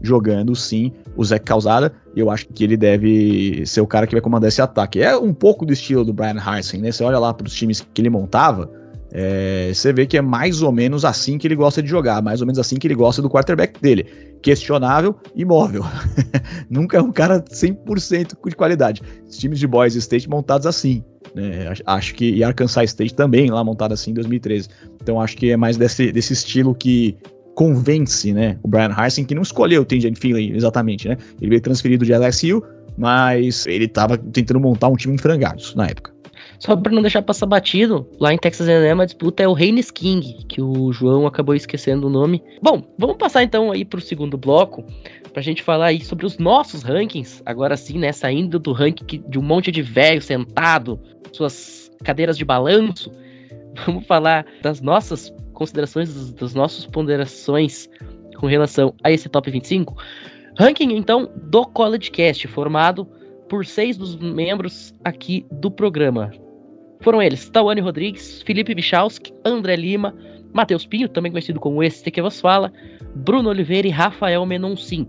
[0.00, 1.92] jogando sim o Zé Calzada.
[2.14, 5.00] E eu acho que ele deve ser o cara que vai comandar esse ataque.
[5.00, 6.92] É um pouco do estilo do Brian Harsin, né?
[6.92, 8.70] Você olha lá para os times que ele montava.
[9.12, 12.40] É, você vê que é mais ou menos assim que ele gosta de jogar, mais
[12.40, 14.06] ou menos assim que ele gosta do quarterback dele.
[14.44, 15.82] Questionável e móvel.
[16.68, 19.00] Nunca é um cara 100% de qualidade.
[19.26, 21.02] Os times de Boys State montados assim.
[21.34, 21.72] Né?
[21.86, 22.30] Acho que.
[22.30, 24.68] E Arkansas State também, lá montado assim em 2013.
[25.02, 27.16] Então acho que é mais desse, desse estilo que
[27.54, 28.58] convence, né?
[28.62, 31.16] O Brian Harsin, que não escolheu o Tinjan Finley exatamente, né?
[31.40, 32.62] Ele veio transferido de LSU,
[32.98, 36.13] mas ele estava tentando montar um time em frangados na época.
[36.58, 39.90] Só para não deixar passar batido, lá em Texas A&M a disputa é o Reines
[39.90, 42.42] King, que o João acabou esquecendo o nome.
[42.62, 44.84] Bom, vamos passar então aí para o segundo bloco,
[45.32, 49.38] pra gente falar aí sobre os nossos rankings, agora sim, né, saindo do ranking de
[49.38, 50.98] um monte de velho sentado,
[51.32, 53.12] suas cadeiras de balanço,
[53.86, 57.88] vamos falar das nossas considerações, das nossas ponderações
[58.36, 59.96] com relação a esse top 25.
[60.58, 63.08] Ranking, então, do College Cast, formado
[63.48, 66.30] por seis dos membros aqui do programa.
[67.00, 70.14] Foram eles, Tawane Rodrigues, Felipe Michalski, André Lima,
[70.52, 72.72] Matheus Pinho, também conhecido como este que vos fala,
[73.14, 75.06] Bruno Oliveira e Rafael Menoncin.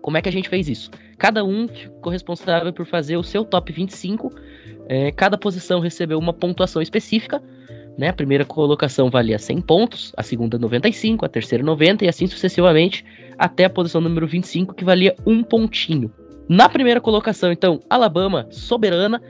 [0.00, 0.90] Como é que a gente fez isso?
[1.16, 4.30] Cada um ficou responsável por fazer o seu top 25.
[4.88, 7.40] É, cada posição recebeu uma pontuação específica.
[7.96, 8.08] Né?
[8.08, 13.04] A primeira colocação valia 100 pontos, a segunda 95, a terceira 90 e assim sucessivamente
[13.38, 16.12] até a posição número 25 que valia um pontinho.
[16.48, 19.22] Na primeira colocação, então, Alabama soberana,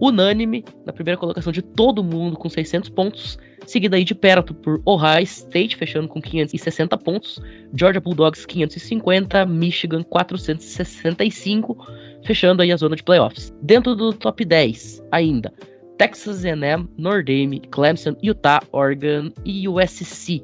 [0.00, 4.80] unânime, na primeira colocação de todo mundo com 600 pontos, seguida aí de perto por
[4.84, 7.40] Ohio State, fechando com 560 pontos,
[7.74, 11.76] Georgia Bulldogs 550, Michigan 465,
[12.24, 13.54] fechando aí a zona de playoffs.
[13.62, 15.52] Dentro do top 10 ainda,
[15.98, 20.42] Texas A&M, Notre Dame, Clemson, Utah, Oregon e USC.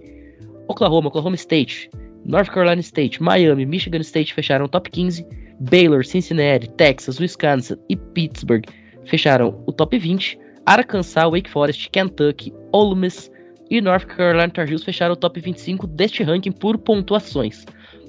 [0.68, 1.90] Oklahoma, Oklahoma State,
[2.24, 5.26] North Carolina State, Miami, Michigan State fecharam top 15,
[5.60, 8.64] Baylor, Cincinnati, Texas, Wisconsin e Pittsburgh
[9.04, 10.38] fecharam o top 20.
[10.64, 13.30] Arkansas, Wake Forest, Kentucky, Ole Miss
[13.70, 17.64] e North Carolina Tar Heels fecharam o top 25 deste ranking por pontuações.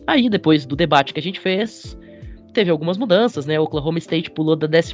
[0.06, 1.98] Aí, depois do debate que a gente fez,
[2.54, 3.60] teve algumas mudanças, né?
[3.60, 4.94] Oklahoma State pulou da 12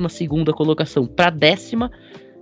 [0.54, 1.92] colocação para décima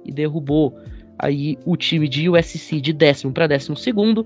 [0.05, 0.77] e derrubou
[1.19, 4.25] aí o time de USC de décimo para décimo segundo.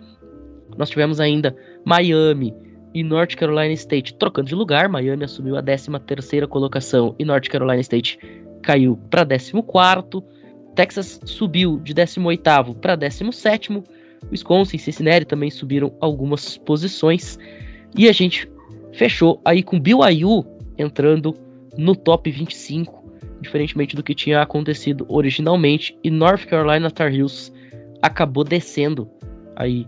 [0.78, 2.54] Nós tivemos ainda Miami
[2.94, 4.89] e North Carolina State trocando de lugar.
[4.89, 8.20] Miami assumiu a 13 terceira colocação e North Carolina State
[8.62, 10.24] caiu para 14.
[10.76, 13.84] Texas subiu de 18 para 17.
[14.32, 17.38] Wisconsin e Cincinnati também subiram algumas posições.
[17.97, 18.50] E a gente
[18.93, 20.45] fechou aí com BYU
[20.78, 21.36] entrando
[21.78, 23.04] no top 25,
[23.41, 25.97] diferentemente do que tinha acontecido originalmente.
[26.04, 27.52] E North Carolina Tar Heels
[28.02, 29.10] acabou descendo
[29.56, 29.88] aí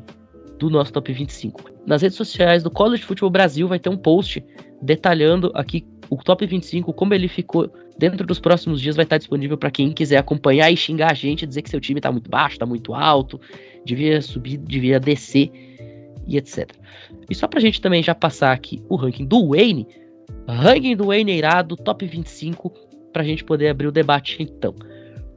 [0.59, 1.71] do nosso top 25.
[1.85, 4.43] Nas redes sociais do College Football Brasil vai ter um post
[4.81, 9.57] detalhando aqui o top 25, como ele ficou dentro dos próximos dias, vai estar disponível
[9.57, 12.55] para quem quiser acompanhar e xingar a gente, dizer que seu time está muito baixo,
[12.55, 13.39] está muito alto,
[13.85, 15.51] devia subir, devia descer
[16.27, 16.71] e etc.
[17.29, 19.87] E só pra gente também já passar aqui o ranking do Wayne,
[20.47, 22.71] ranking do Wayne irado, top 25,
[23.11, 24.73] pra gente poder abrir o debate então.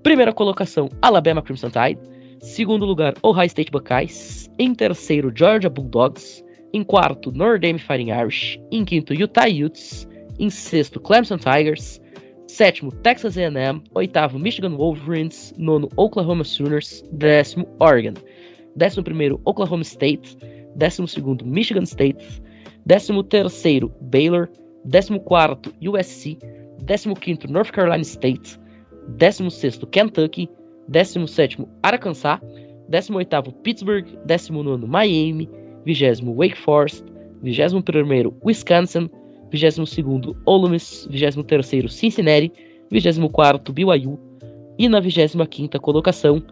[0.03, 2.01] Primeira colocação, Alabama Crimson Tide.
[2.41, 4.49] Segundo lugar, Ohio State Buckeyes.
[4.59, 6.45] Em terceiro, Georgia Bulldogs.
[6.73, 8.61] Em quarto, Notre Dame Fighting Irish.
[8.71, 10.09] Em quinto, Utah Utes.
[10.39, 12.01] Em sexto, Clemson Tigers.
[12.47, 13.83] Sétimo, Texas A&M.
[13.95, 15.55] Oitavo, Michigan Wolverines.
[15.57, 17.03] Nono, Oklahoma Sooners.
[17.13, 18.15] Décimo, Oregon.
[18.77, 20.37] Décimo primeiro, Oklahoma State.
[20.77, 22.43] Décimo segundo, Michigan State.
[22.85, 24.49] Décimo terceiro, Baylor.
[24.85, 26.39] Décimo quarto, USC.
[26.83, 28.61] Décimo quinto, North Carolina State.
[29.17, 30.49] Décimo sexto, Kentucky.
[30.89, 32.41] Décimo sétimo, Arkansas.
[32.89, 34.07] Décimo oitavo, Pittsburgh.
[34.27, 35.49] Décimo nono, Miami.
[35.85, 37.05] Vigésimo, Wake Forest.
[37.43, 39.11] Vigésimo primeiro, Wisconsin.
[39.57, 42.53] 22º Ole Miss, 23º Cincinnati,
[42.93, 44.19] 24º BYU
[44.79, 46.43] e na 25ª colocação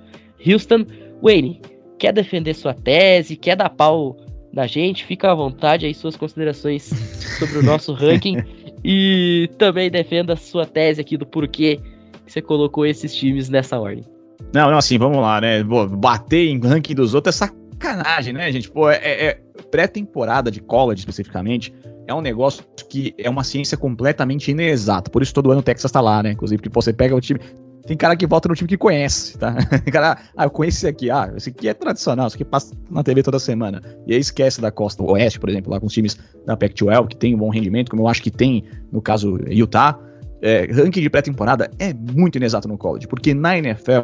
[0.47, 0.87] Houston.
[1.23, 1.61] Wayne,
[1.99, 4.17] quer defender sua tese, quer dar pau
[4.53, 6.90] na gente, fica à vontade aí suas considerações
[7.38, 8.37] sobre o nosso ranking
[8.85, 11.81] e também defenda sua tese aqui do porquê
[12.25, 14.05] que você colocou esses times nessa ordem.
[14.53, 15.62] Não, não, assim, vamos lá, né?
[15.62, 18.71] Bater em ranking dos outros é sacanagem, né, gente?
[18.71, 19.40] Pô, é, é
[19.71, 21.73] pré-temporada de college especificamente
[22.07, 25.11] é um negócio que é uma ciência completamente inexata.
[25.11, 26.33] Por isso todo ano o Texas tá lá, né?
[26.33, 27.40] Inclusive, que você pega o time.
[27.87, 29.55] Tem cara que vota no time que conhece, tá?
[29.55, 32.75] Tem cara, ah, eu conheço esse aqui, ah, esse aqui é tradicional, esse aqui passa
[32.90, 33.83] na TV toda semana.
[34.07, 37.17] E aí esquece da costa oeste, por exemplo, lá com os times da Pac-12, que
[37.17, 39.99] tem um bom rendimento, como eu acho que tem no caso Utah.
[40.46, 44.00] É, ranking de pré-temporada é muito inexato no college, porque na NFL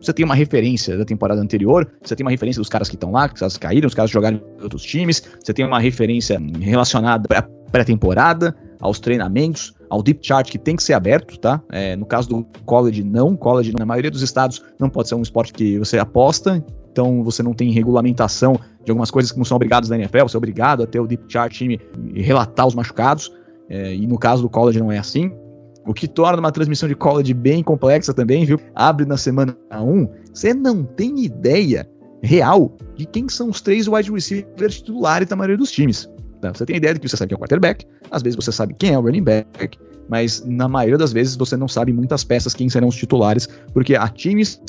[0.00, 3.10] você tem uma referência da temporada anterior, você tem uma referência dos caras que estão
[3.10, 7.26] lá, que caras caíram, os caras jogaram em outros times, você tem uma referência relacionada
[7.36, 11.60] à pré-temporada, aos treinamentos, ao deep chart que tem que ser aberto, tá?
[11.72, 13.34] É, no caso do college, não.
[13.34, 17.42] College, na maioria dos estados, não pode ser um esporte que você aposta, então você
[17.42, 20.84] não tem regulamentação de algumas coisas que não são obrigados da NFL, você é obrigado
[20.84, 21.80] a ter o deep chart time
[22.14, 23.32] e relatar os machucados,
[23.68, 25.32] é, e no caso do college não é assim.
[25.90, 28.60] O que torna uma transmissão de college bem complexa também, viu?
[28.76, 31.84] Abre na semana 1, você não tem ideia
[32.22, 36.08] real de quem são os três wide receivers titulares da maioria dos times.
[36.54, 38.72] Você tem ideia de que você sabe quem é o quarterback, às vezes você sabe
[38.78, 39.76] quem é o running back,
[40.08, 43.96] mas na maioria das vezes você não sabe muitas peças quem serão os titulares, porque
[43.96, 44.62] há times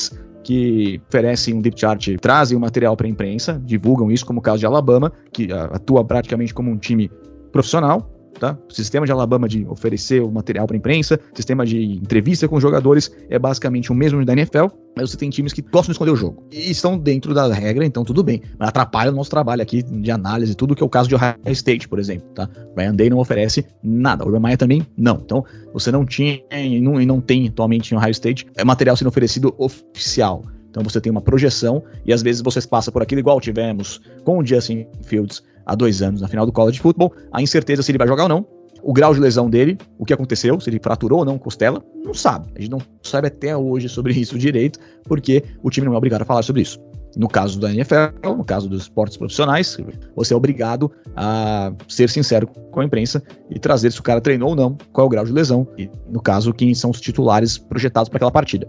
[0.43, 4.41] que oferecem um deep chart, trazem o material para a imprensa, divulgam isso, como o
[4.41, 7.12] caso de Alabama, que atua praticamente como um time
[7.51, 8.58] profissional, Tá?
[8.70, 12.56] O sistema de Alabama de oferecer o material para a imprensa, sistema de entrevista com
[12.56, 14.65] os jogadores é basicamente o mesmo da NFL,
[14.96, 16.44] mas você tem times que gostam de esconder o jogo.
[16.52, 18.41] E estão dentro da regra, então tudo bem.
[18.58, 21.36] Mas atrapalha o nosso trabalho aqui de análise, tudo que é o caso de Ohio
[21.48, 22.28] State, por exemplo.
[22.34, 22.50] Tá?
[22.76, 24.26] Ryan Day não oferece nada.
[24.26, 25.22] Urban Meyer também não.
[25.24, 28.98] Então, você não tinha e não, e não tem atualmente em Ohio State é material
[28.98, 30.44] sendo oferecido oficial.
[30.71, 34.39] Então você tem uma projeção e às vezes você passa por aquilo igual tivemos com
[34.39, 37.97] o Justin Fields há dois anos na final do college football, a incerteza se ele
[37.97, 38.47] vai jogar ou não,
[38.84, 42.13] o grau de lesão dele, o que aconteceu, se ele fraturou ou não costela, não
[42.13, 42.47] sabe.
[42.55, 46.23] A gente não sabe até hoje sobre isso direito, porque o time não é obrigado
[46.23, 46.79] a falar sobre isso.
[47.15, 49.77] No caso da NFL, no caso dos esportes profissionais,
[50.15, 54.49] você é obrigado a ser sincero com a imprensa e trazer se o cara treinou
[54.49, 57.57] ou não, qual é o grau de lesão e, no caso, quem são os titulares
[57.57, 58.67] projetados para aquela partida.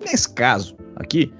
[0.00, 1.32] Nesse caso aqui,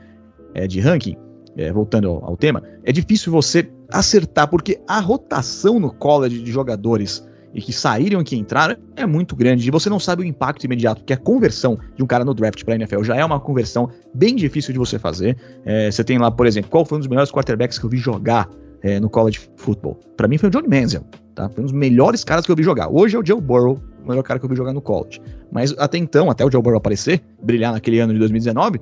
[0.54, 1.16] é, de ranking,
[1.56, 6.50] é, voltando ao, ao, tema, é difícil você acertar, porque a rotação no college de
[6.50, 9.66] jogadores e que saíram e que entraram é muito grande.
[9.66, 12.62] E você não sabe o impacto imediato, porque a conversão de um cara no draft
[12.64, 15.36] para NFL já é uma conversão bem difícil de você fazer.
[15.64, 17.96] É, você tem lá, por exemplo, qual foi um dos melhores quarterbacks que eu vi
[17.96, 18.50] jogar
[18.82, 19.98] é, no college football?
[20.16, 21.48] Para mim foi o Johnny Manziel, tá?
[21.48, 22.88] Foi um dos melhores caras que eu vi jogar.
[22.88, 25.22] Hoje é o Joe Burrow, o melhor cara que eu vi jogar no college.
[25.52, 28.80] Mas até então, até o Joe Burrow aparecer, brilhar naquele ano de 2019,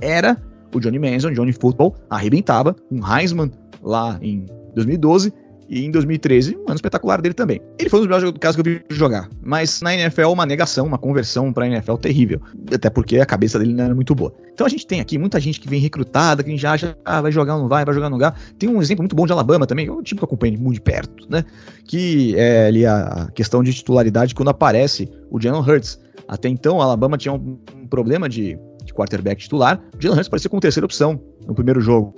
[0.00, 0.36] era
[0.74, 3.50] o Johnny Manziel, Johnny Football, arrebentava, um Heisman
[3.82, 5.32] lá em 2012,
[5.68, 7.60] E em 2013, um ano espetacular dele também.
[7.78, 9.30] Ele foi um dos melhores casos que eu vi jogar.
[9.42, 12.40] Mas na NFL, uma negação, uma conversão pra NFL terrível.
[12.72, 14.32] Até porque a cabeça dele não era muito boa.
[14.52, 17.22] Então a gente tem aqui muita gente que vem recrutada, que a já acha, ah,
[17.22, 18.38] vai jogar ou não vai, vai jogar no lugar.
[18.58, 20.74] Tem um exemplo muito bom de Alabama também, é um time que eu acompanho muito
[20.74, 21.44] de perto, né?
[21.84, 25.98] Que é ali a questão de titularidade quando aparece o Jalen Hurts.
[26.28, 28.58] Até então, a Alabama tinha um, problema de
[28.94, 29.80] quarterback titular.
[29.96, 32.14] O Jalen Hurts parecia como terceira opção no primeiro jogo.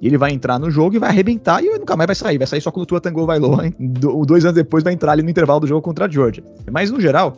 [0.00, 2.38] E ele vai entrar no jogo e vai arrebentar e nunca mais vai sair.
[2.38, 3.58] Vai sair só quando o Tua Tango vai lá.
[3.78, 6.42] Dois anos depois vai entrar ali no intervalo do jogo contra a Georgia.
[6.72, 7.36] Mas no geral,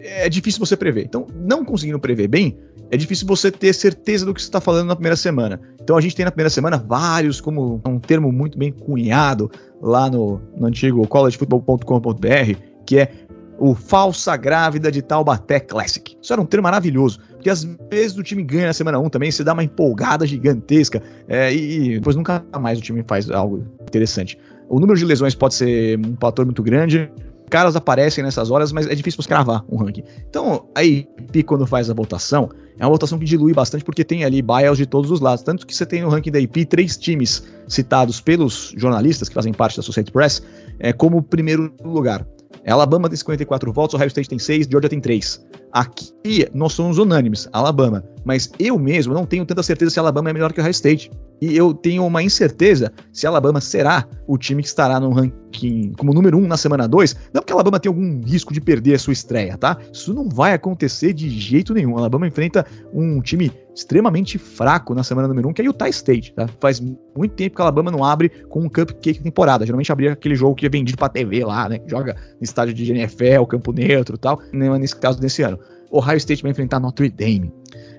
[0.00, 1.04] é difícil você prever.
[1.04, 2.58] Então, não conseguindo prever bem,
[2.90, 5.60] é difícil você ter certeza do que você está falando na primeira semana.
[5.80, 10.10] Então a gente tem na primeira semana vários, como um termo muito bem cunhado lá
[10.10, 13.12] no, no antigo collegefootball.com.br, que é
[13.58, 16.16] o falsa grávida de Taubaté Classic.
[16.20, 19.30] Isso era um termo maravilhoso, porque às vezes o time ganha na semana 1 também,
[19.30, 24.38] você dá uma empolgada gigantesca, é, e, depois nunca mais o time faz algo interessante.
[24.68, 27.10] O número de lesões pode ser um fator muito grande,
[27.48, 30.04] caras aparecem nessas horas, mas é difícil você cravar um ranking.
[30.28, 31.08] Então, aí,
[31.46, 34.84] quando faz a votação, é uma votação que dilui bastante, porque tem ali bias de
[34.84, 35.42] todos os lados.
[35.42, 39.52] Tanto que você tem no ranking da IP três times citados pelos jornalistas que fazem
[39.52, 40.42] parte da Associated Press
[40.78, 42.24] é, como primeiro lugar.
[42.66, 45.44] Alabama tem 54 votos, Ohio State tem 6, Georgia tem 3.
[45.72, 48.04] Aqui nós somos unânimes, Alabama.
[48.24, 51.10] Mas eu mesmo não tenho tanta certeza se Alabama é melhor que o Ohio State.
[51.40, 56.12] E eu tenho uma incerteza se Alabama será o time que estará no ranking como
[56.12, 57.16] número 1 um na semana 2.
[57.32, 59.78] Não porque Alabama tem algum risco de perder a sua estreia, tá?
[59.90, 61.96] Isso não vai acontecer de jeito nenhum.
[61.96, 66.34] Alabama enfrenta um time extremamente fraco na semana número 1, um, que é Utah State,
[66.34, 66.46] tá?
[66.60, 69.64] Faz muito tempo que Alabama não abre com um cupcake temporada.
[69.64, 71.80] Geralmente abria aquele jogo que é vendido pra TV lá, né?
[71.86, 74.42] Joga no estádio de NFL, campo neutro e tal.
[74.52, 75.58] Não é nesse caso desse ano.
[75.90, 77.52] Ohio State vai enfrentar Notre Dame.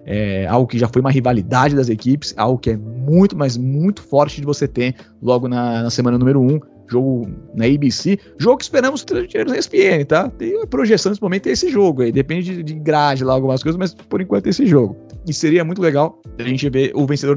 [0.05, 4.01] É algo que já foi uma rivalidade das equipes, algo que é muito, mas muito
[4.01, 6.59] forte de você ter logo na, na semana número 1, um,
[6.91, 10.29] jogo na ABC, jogo que esperamos ter na ESPN, tá?
[10.29, 13.63] Tem a projeção nesse momento é esse jogo aí, depende de, de grade lá, algumas
[13.63, 14.97] coisas, mas por enquanto é esse jogo.
[15.27, 17.35] E seria muito legal a gente ver o vencedor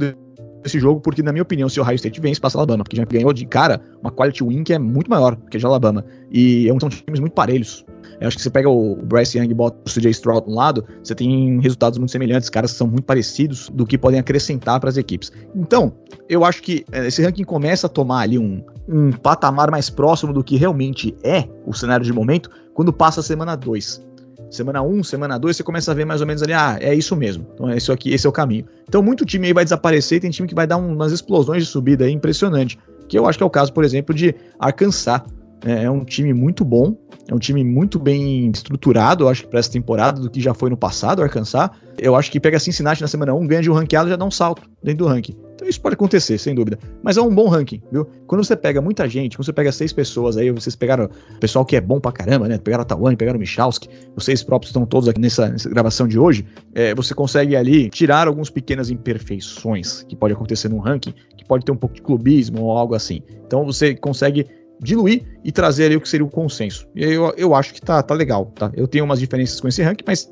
[0.63, 3.05] desse jogo, porque na minha opinião, se o Ohio State vence, passa Alabama, porque já
[3.05, 6.05] ganhou de cara uma quality win que é muito maior que a de Alabama.
[6.33, 7.85] E são times muito parelhos.
[8.21, 10.85] Eu acho que você pega o Bryce Young e bota o CJ Stroud no lado,
[11.03, 14.97] você tem resultados muito semelhantes, caras são muito parecidos do que podem acrescentar para as
[14.97, 15.33] equipes.
[15.55, 15.93] Então,
[16.29, 20.33] eu acho que eh, esse ranking começa a tomar ali um, um patamar mais próximo
[20.33, 24.15] do que realmente é o cenário de momento quando passa a semana 2
[24.51, 26.95] semana 1, um, semana 2, você começa a ver mais ou menos ali, ah, é
[26.95, 27.47] isso mesmo.
[27.55, 28.65] Então é isso aqui, esse é o caminho.
[28.89, 32.05] Então muito time aí vai desaparecer, tem time que vai dar umas explosões de subida
[32.05, 35.23] aí impressionante, que eu acho que é o caso, por exemplo, de Arkansas.
[35.65, 36.97] É, é um time muito bom,
[37.27, 40.69] é um time muito bem estruturado, eu acho para essa temporada, do que já foi
[40.69, 41.71] no passado, Arkansas.
[41.97, 44.31] Eu acho que pega Cincinnati na semana 1, ganha de um ranqueado já dá um
[44.31, 45.35] salto dentro do ranking.
[45.55, 46.79] Então isso pode acontecer, sem dúvida.
[47.03, 48.07] Mas é um bom ranking, viu?
[48.27, 51.65] Quando você pega muita gente, quando você pega seis pessoas aí, vocês pegaram o pessoal
[51.65, 52.59] que é bom pra caramba, né?
[52.59, 56.19] Pegaram a Tawane, pegaram o Michalski, vocês próprios estão todos aqui nessa, nessa gravação de
[56.19, 61.45] hoje, é, você consegue ali tirar algumas pequenas imperfeições que pode acontecer num ranking, que
[61.45, 63.23] pode ter um pouco de clubismo ou algo assim.
[63.47, 64.47] Então você consegue
[64.85, 66.87] diluir e trazer ali o que seria o consenso.
[66.95, 68.71] E eu, eu acho que tá, tá legal, tá?
[68.77, 70.31] Eu tenho umas diferenças com esse ranking, mas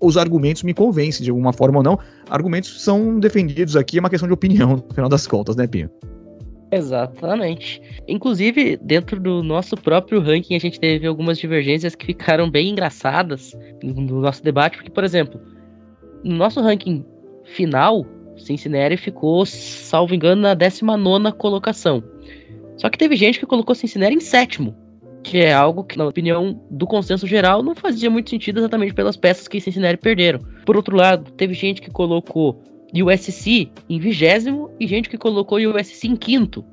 [0.00, 1.98] os argumentos me convencem de alguma forma ou não.
[2.28, 5.90] Argumentos são defendidos aqui, é uma questão de opinião, no final das contas, né, Pinho?
[6.70, 7.80] Exatamente.
[8.08, 13.56] Inclusive, dentro do nosso próprio ranking, a gente teve algumas divergências que ficaram bem engraçadas
[13.82, 15.40] no nosso debate, porque, por exemplo,
[16.24, 17.04] no nosso ranking
[17.44, 18.04] final,
[18.36, 22.02] Cincinnati ficou, salvo engano, na 19 colocação.
[22.76, 24.74] Só que teve gente que colocou Cincinnati em sétimo,
[25.22, 29.16] que é algo que, na opinião do consenso geral, não fazia muito sentido exatamente pelas
[29.16, 30.40] peças que Cincinnati perderam.
[30.66, 36.06] Por outro lado, teve gente que colocou USC em vigésimo e gente que colocou USC
[36.06, 36.64] em quinto.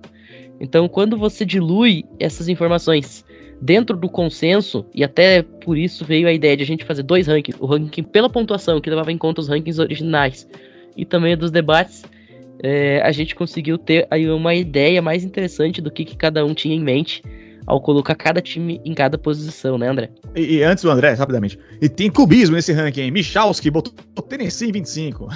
[0.59, 3.25] Então, quando você dilui essas informações
[3.61, 7.27] dentro do consenso, e até por isso veio a ideia de a gente fazer dois
[7.27, 10.47] rankings, o ranking pela pontuação, que levava em conta os rankings originais,
[10.97, 12.03] e também dos debates,
[12.63, 16.53] é, a gente conseguiu ter aí uma ideia mais interessante do que, que cada um
[16.53, 17.23] tinha em mente
[17.65, 20.09] ao colocar cada time em cada posição, né, André?
[20.35, 21.57] E, e antes do André, rapidamente.
[21.81, 23.11] E tem cubismo nesse ranking, hein?
[23.11, 23.93] Michalski botou
[24.27, 25.27] Tennessee em 25.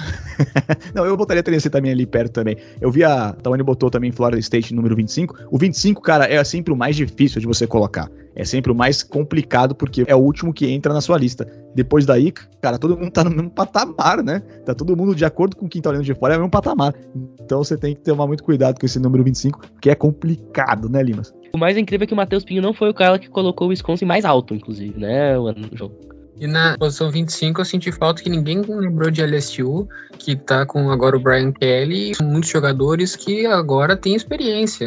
[0.94, 2.56] Não, eu botaria Tennessee também ali perto também.
[2.80, 5.46] Eu vi a Tawane botou também Florida State número 25.
[5.50, 8.10] O 25, cara, é sempre o mais difícil de você colocar.
[8.36, 11.50] É sempre o mais complicado porque é o último que entra na sua lista.
[11.74, 12.30] Depois daí,
[12.60, 14.40] cara, todo mundo tá no mesmo patamar, né?
[14.64, 16.94] Tá todo mundo de acordo com quem tá olhando de fora, é o mesmo patamar.
[17.42, 21.02] Então você tem que tomar muito cuidado com esse número 25, que é complicado, né,
[21.02, 21.32] Limas?
[21.54, 23.70] O mais incrível é que o Matheus Pinho não foi o cara que colocou o
[23.70, 25.94] Wisconsin mais alto, inclusive, né, o jogo.
[26.38, 30.90] E na posição 25 eu senti falta que ninguém lembrou de LSU, que tá com
[30.90, 34.86] agora o Brian Kelly, muitos jogadores que agora têm experiência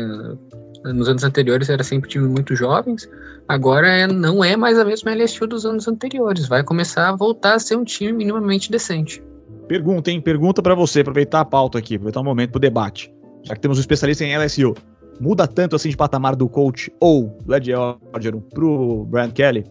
[0.84, 3.09] Nos anos anteriores era sempre time muito jovens,
[3.47, 6.47] agora é, não é mais a mesma LSU dos anos anteriores.
[6.47, 9.21] Vai começar a voltar a ser um time minimamente decente.
[9.67, 10.21] Pergunta, hein?
[10.21, 13.13] Pergunta para você, aproveitar a pauta aqui, aproveitar o um momento pro debate.
[13.43, 14.73] Já que temos um especialista em LSU,
[15.19, 17.71] muda tanto assim de patamar do coach ou do Ed
[18.13, 19.65] Orgeron pro Brian Kelly?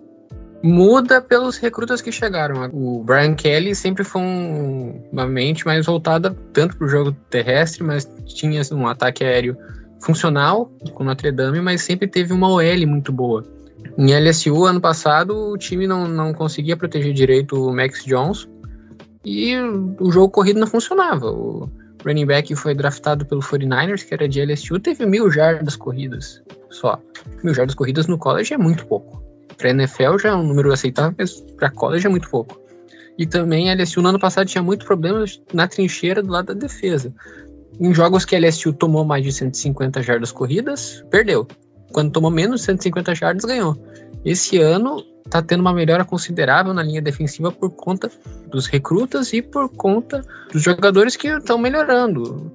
[0.62, 2.68] Muda pelos recrutas que chegaram.
[2.72, 7.84] O Brian Kelly sempre foi um, uma mente mais voltada tanto para o jogo terrestre,
[7.84, 9.56] mas tinha um ataque aéreo
[10.00, 13.42] funcional com Notre Dame, mas sempre teve uma OL muito boa.
[13.96, 18.48] Em LSU, ano passado, o time não, não conseguia proteger direito o Max Jones
[19.24, 19.56] e
[20.00, 21.30] o jogo corrido não funcionava.
[21.30, 21.68] O
[22.04, 27.00] running back foi draftado pelo 49ers, que era de LSU, teve mil jardas corridas só.
[27.42, 29.22] Mil jardas corridas no college é muito pouco.
[29.56, 32.60] Para NFL já é um número aceitável, mas para college é muito pouco.
[33.18, 36.54] E também a LSU no ano passado tinha muitos problemas na trincheira do lado da
[36.54, 37.12] defesa.
[37.80, 41.46] Em jogos que a LSU tomou mais de 150 jardas corridas, perdeu.
[41.92, 43.76] Quando tomou menos de 150 jardas, ganhou.
[44.24, 48.10] Esse ano tá tendo uma melhora considerável na linha defensiva por conta
[48.50, 52.50] dos recrutas e por conta dos jogadores que estão melhorando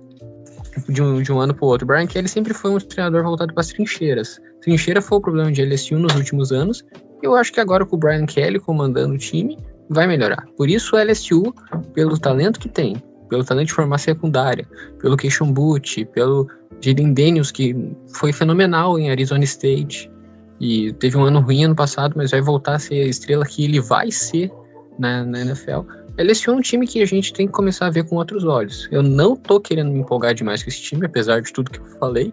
[0.90, 1.88] de um, de um ano para o outro.
[1.88, 4.40] Brian Kelly sempre foi um treinador voltado para as trincheiras.
[4.62, 6.84] Trincheira foi o problema de LSU nos últimos anos.
[7.22, 9.58] E eu acho que agora com o Brian Kelly comandando o time,
[9.90, 10.46] vai melhorar.
[10.58, 11.54] Por isso o LSU,
[11.94, 13.02] pelo talento que tem,
[13.34, 14.68] pelo talento de formar secundária,
[15.00, 16.48] pelo Keishon Boot, pelo
[16.80, 17.76] Jaden Daniels, que
[18.10, 20.12] foi fenomenal em Arizona State,
[20.60, 23.64] e teve um ano ruim ano passado, mas vai voltar a ser a estrela que
[23.64, 24.52] ele vai ser
[25.00, 25.82] na, na NFL.
[26.16, 28.88] É um time que a gente tem que começar a ver com outros olhos.
[28.92, 31.86] Eu não tô querendo me empolgar demais com esse time, apesar de tudo que eu
[32.00, 32.32] falei,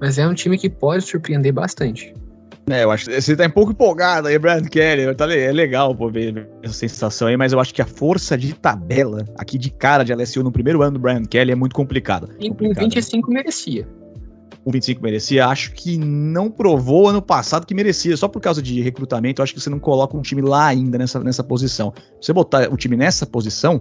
[0.00, 2.14] mas é um time que pode surpreender bastante.
[2.70, 5.14] É, eu acho que você tá um pouco empolgado aí, Brad Kelly.
[5.14, 8.54] Tá, é legal pô, ver essa sensação aí, mas eu acho que a força de
[8.54, 12.28] tabela aqui de cara de LSU no primeiro ano do Brian Kelly é muito complicada.
[12.40, 13.86] Em 25 merecia
[14.64, 15.46] o 25 merecia.
[15.46, 18.16] Acho que não provou ano passado que merecia.
[18.16, 21.20] Só por causa de recrutamento, acho que você não coloca um time lá ainda nessa,
[21.20, 21.92] nessa posição.
[22.20, 23.80] Se você botar o time nessa posição,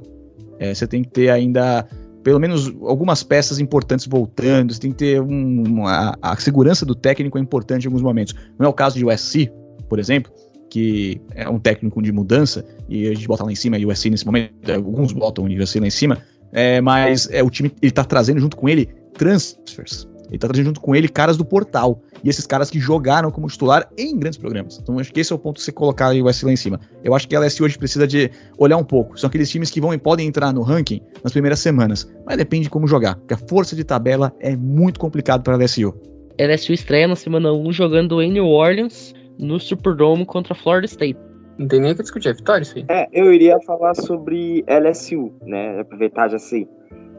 [0.58, 1.88] é, você tem que ter ainda
[2.24, 4.74] pelo menos algumas peças importantes voltando.
[4.74, 8.34] Você tem que ter um, uma, a segurança do técnico é importante em alguns momentos.
[8.58, 9.52] Não é o caso de USC,
[9.88, 10.32] por exemplo,
[10.70, 14.10] que é um técnico de mudança e a gente bota lá em cima o USC
[14.10, 16.20] nesse momento, alguns botam o USC lá em cima,
[16.52, 20.08] é, mas é o time ele tá trazendo junto com ele transfers.
[20.30, 22.02] Ele tá trazendo junto com ele caras do portal.
[22.24, 24.80] E esses caras que jogaram como titular em grandes programas.
[24.82, 26.80] Então acho que esse é o ponto de você colocar o S lá em cima.
[27.04, 29.20] Eu acho que a LSU hoje precisa de olhar um pouco.
[29.20, 32.12] São aqueles times que vão e podem entrar no ranking nas primeiras semanas.
[32.26, 33.16] Mas depende de como jogar.
[33.16, 35.94] Porque a força de tabela é muito complicado para a LSU.
[36.40, 41.20] LSU estreia na semana 1 jogando em New Orleans no Superdome contra a Florida State.
[41.58, 42.86] Não tem nem o que discutir, é vitória isso aí.
[42.88, 45.82] É, eu iria falar sobre LSU, né?
[45.82, 46.68] Aproveitar já sei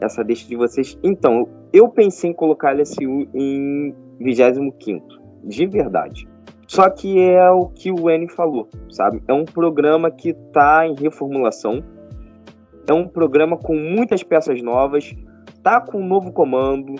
[0.01, 0.97] essa deixa de vocês.
[1.03, 5.07] Então, eu pensei em colocar a LSU em 25,
[5.43, 6.27] de verdade.
[6.67, 9.21] Só que é o que o N falou, sabe?
[9.27, 11.83] É um programa que tá em reformulação.
[12.87, 15.13] É um programa com muitas peças novas,
[15.61, 16.95] tá com um novo comando.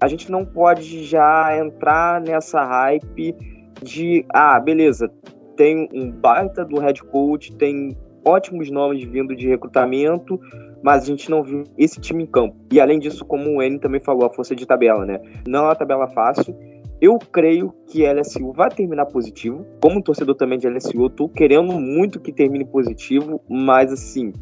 [0.00, 3.34] A gente não pode já entrar nessa hype
[3.82, 5.10] de, ah, beleza,
[5.56, 10.38] tem um baita do head coach, tem ótimos nomes vindo de recrutamento,
[10.82, 12.56] mas a gente não viu esse time em campo.
[12.72, 15.20] E além disso, como o N também falou, a força de tabela, né?
[15.46, 16.56] Não é uma tabela fácil.
[17.00, 19.66] Eu creio que a LSU vai terminar positivo.
[19.82, 24.32] Como torcedor também de LSU, eu tô querendo muito que termine positivo, mas assim,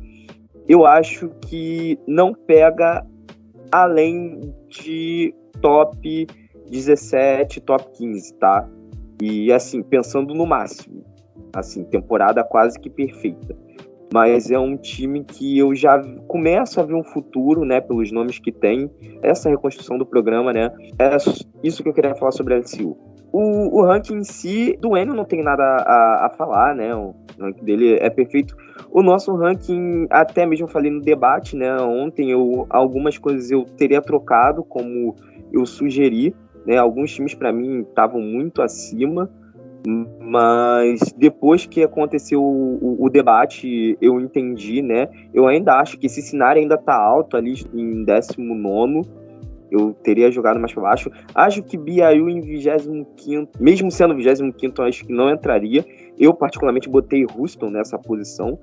[0.68, 3.07] eu acho que não pega
[3.70, 6.26] além de top
[6.70, 8.68] 17, top 15, tá?
[9.22, 11.05] E assim, pensando no máximo,
[11.55, 13.57] assim, temporada quase que perfeita
[14.12, 18.38] mas é um time que eu já começo a ver um futuro, né, pelos nomes
[18.38, 18.90] que tem,
[19.22, 21.16] essa reconstrução do programa, né, é
[21.62, 22.96] isso que eu queria falar sobre a LCU.
[23.30, 27.14] O, o ranking em si, do Enio não tem nada a, a falar, né, o
[27.38, 28.56] ranking dele é perfeito.
[28.90, 34.00] O nosso ranking, até mesmo falei no debate, né, ontem, eu, algumas coisas eu teria
[34.00, 35.14] trocado, como
[35.52, 36.34] eu sugeri,
[36.66, 39.30] né, alguns times para mim estavam muito acima,
[39.87, 45.09] mas depois que aconteceu o, o, debate, eu entendi, né?
[45.33, 49.09] Eu ainda acho que esse cenário ainda tá alto ali em 19.
[49.70, 51.11] Eu teria jogado mais para baixo.
[51.35, 55.85] Acho que BYU em 25, mesmo sendo 25, acho que não entraria.
[56.18, 58.59] Eu, particularmente, botei Houston nessa posição.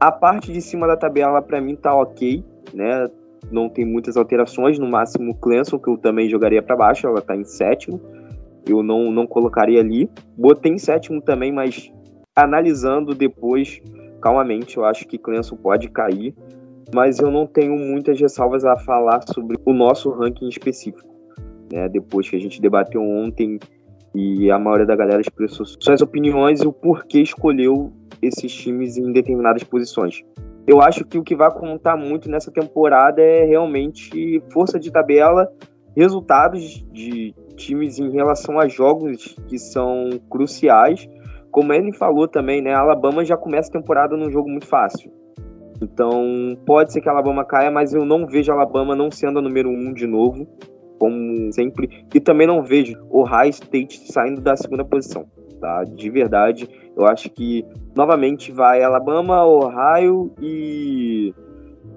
[0.00, 2.42] A parte de cima da tabela, para mim, tá ok,
[2.74, 3.08] né?
[3.50, 4.78] Não tem muitas alterações.
[4.78, 8.00] No máximo, Clemson, que eu também jogaria para baixo, ela tá em sétimo
[8.66, 10.10] eu não, não colocaria ali.
[10.36, 11.90] Botei em sétimo também, mas
[12.34, 13.80] analisando depois,
[14.20, 16.34] calmamente, eu acho que Clemson pode cair.
[16.94, 21.08] Mas eu não tenho muitas ressalvas a falar sobre o nosso ranking específico.
[21.72, 21.88] né?
[21.88, 23.58] Depois que a gente debateu ontem
[24.14, 27.92] e a maioria da galera expressou suas opiniões e o porquê escolheu
[28.22, 30.22] esses times em determinadas posições.
[30.66, 35.48] Eu acho que o que vai contar muito nessa temporada é realmente força de tabela,
[35.94, 41.08] resultados de times em relação a jogos que são cruciais.
[41.50, 42.74] Como ele falou também, né?
[42.74, 45.10] A Alabama já começa a temporada num jogo muito fácil.
[45.82, 49.38] Então, pode ser que a Alabama caia, mas eu não vejo a Alabama não sendo
[49.38, 50.46] a número um de novo
[50.98, 52.04] como sempre.
[52.14, 55.26] E também não vejo o High State saindo da segunda posição,
[55.60, 55.84] tá?
[55.84, 61.34] De verdade, eu acho que novamente vai Alabama, Ohio e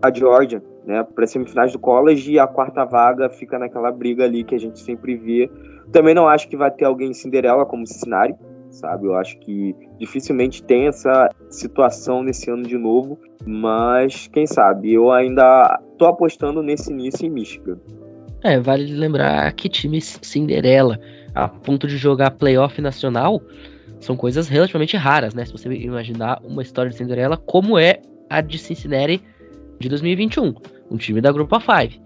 [0.02, 4.44] a Georgia, né, para semifinais do college e a quarta vaga fica naquela briga ali
[4.44, 5.48] que a gente sempre vê.
[5.92, 8.36] Também não acho que vai ter alguém Cinderela como Cincinnati,
[8.72, 9.06] sabe?
[9.06, 14.92] Eu acho que dificilmente tem essa situação nesse ano de novo, mas quem sabe?
[14.92, 17.78] Eu ainda tô apostando nesse início em Michigan.
[18.44, 21.00] É, vale lembrar que times Cinderela,
[21.36, 23.40] a ponto de jogar playoff nacional,
[24.00, 25.46] são coisas relativamente raras, né?
[25.46, 29.22] Se você imaginar uma história de Cinderela como é a de Cincinnati
[29.80, 30.56] de 2021,
[30.90, 32.00] um time da Grupo A5.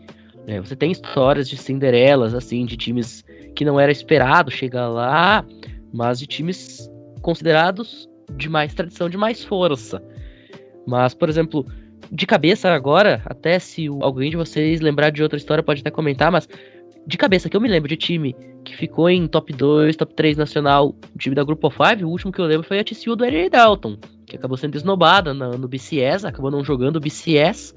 [0.45, 3.23] É, você tem histórias de Cinderelas, assim, de times
[3.55, 5.45] que não era esperado chegar lá,
[5.93, 6.89] mas de times
[7.21, 10.03] considerados de mais tradição, de mais força.
[10.85, 11.65] Mas, por exemplo,
[12.11, 16.31] de cabeça agora, até se alguém de vocês lembrar de outra história pode até comentar,
[16.31, 16.47] mas
[17.05, 20.37] de cabeça que eu me lembro de time que ficou em top 2, top 3
[20.37, 23.49] nacional, time da Grupo 5, o último que eu lembro foi a TCU do Eddie
[23.49, 27.73] Dalton, que acabou sendo esnobada no, no BCS, acabou não jogando o BCS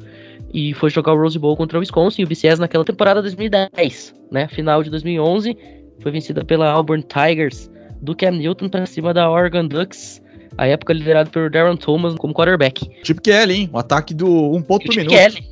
[0.53, 4.14] e foi jogar o Rose Bowl contra o Wisconsin, e o BCS naquela temporada 2010,
[4.30, 5.57] né, final de 2011,
[6.01, 7.70] foi vencida pela Auburn Tigers
[8.03, 10.22] do Cam Newton para cima da Oregon Ducks
[10.59, 12.89] a época liderado por Darren Thomas como quarterback.
[13.03, 13.70] Tipo Kelly, hein?
[13.72, 15.14] O ataque do um ponto por minuto.
[15.14, 15.45] Kelly.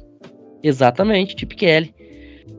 [0.63, 1.95] Exatamente, tipo Kelly.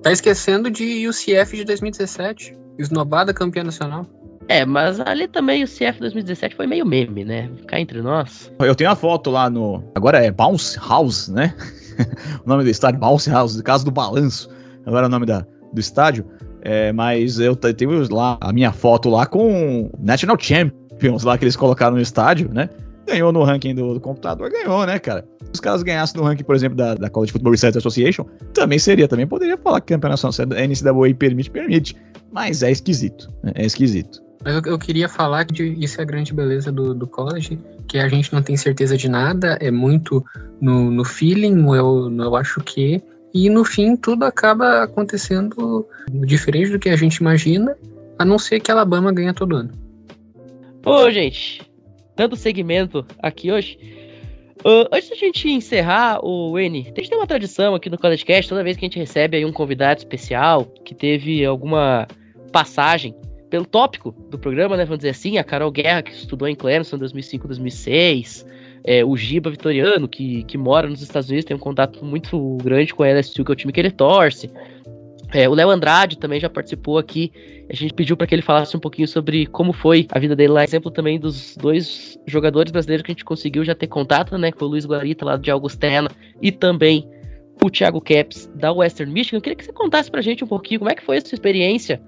[0.01, 4.05] Tá esquecendo de UCF de 2017, esnobada campeã nacional.
[4.47, 7.49] É, mas ali também o CF 2017 foi meio meme, né?
[7.57, 8.51] Ficar entre nós.
[8.59, 9.83] Eu tenho a foto lá no.
[9.95, 11.55] Agora é Bounce House, né?
[12.45, 14.49] o nome do estádio, Bounce House, caso do balanço.
[14.85, 16.25] Agora é o nome da, do estádio.
[16.61, 21.43] É, mas eu tenho lá a minha foto lá com National Champ Champions lá que
[21.43, 22.69] eles colocaram no estádio, né?
[23.07, 25.23] Ganhou no ranking do, do computador, ganhou, né, cara?
[25.43, 28.79] Se os caras ganhassem no ranking, por exemplo, da, da College Football Research Association, também
[28.79, 31.95] seria, também poderia falar que campeonato nacional, a NCAA permite, permite.
[32.31, 33.51] Mas é esquisito, né?
[33.55, 34.24] é esquisito.
[34.45, 37.97] Mas eu, eu, queria falar que isso é a grande beleza do, do college, que
[37.97, 40.23] a gente não tem certeza de nada, é muito
[40.61, 43.01] no, no feeling, eu, eu acho que.
[43.33, 47.75] E no fim tudo acaba acontecendo diferente do que a gente imagina,
[48.19, 49.71] a não ser que a Alabama ganha todo ano.
[50.85, 51.63] Ô, gente,
[52.15, 53.79] dando segmento aqui hoje.
[54.59, 58.23] Uh, antes da gente encerrar, o N, a gente tem uma tradição aqui no College
[58.23, 62.07] Cast, toda vez que a gente recebe aí um convidado especial que teve alguma
[62.51, 63.13] passagem
[63.55, 64.83] pelo tópico do programa, né?
[64.83, 68.45] Vamos dizer assim, a Carol Guerra, que estudou em Clemson em 2005, 2006,
[68.83, 72.93] é, o Giba Vitoriano, que, que mora nos Estados Unidos, tem um contato muito grande
[72.93, 74.51] com a LSU, que é o time que ele torce.
[75.33, 77.31] É, o Léo Andrade também já participou aqui.
[77.69, 80.51] A gente pediu para que ele falasse um pouquinho sobre como foi a vida dele
[80.51, 80.65] lá.
[80.65, 84.51] Exemplo também dos dois jogadores brasileiros que a gente conseguiu já ter contato, né?
[84.51, 86.09] Que foi o Luiz Guarita lá de Augustena
[86.41, 87.09] e também
[87.63, 89.37] o Thiago Caps da Western Michigan.
[89.37, 91.35] Eu queria que você contasse pra gente um pouquinho como é que foi a sua
[91.35, 92.01] experiência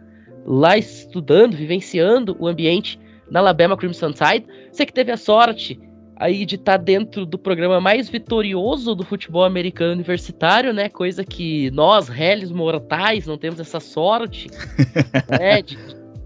[0.47, 2.97] lá estudando, vivenciando o ambiente
[3.29, 4.47] na Alabama Crimson Tide.
[4.71, 5.77] Você que teve a sorte
[6.15, 10.87] aí de estar tá dentro do programa mais vitorioso do futebol americano universitário, né?
[10.87, 14.49] Coisa que nós, réis mortais, não temos essa sorte.
[15.29, 15.61] né?
[15.61, 15.77] De,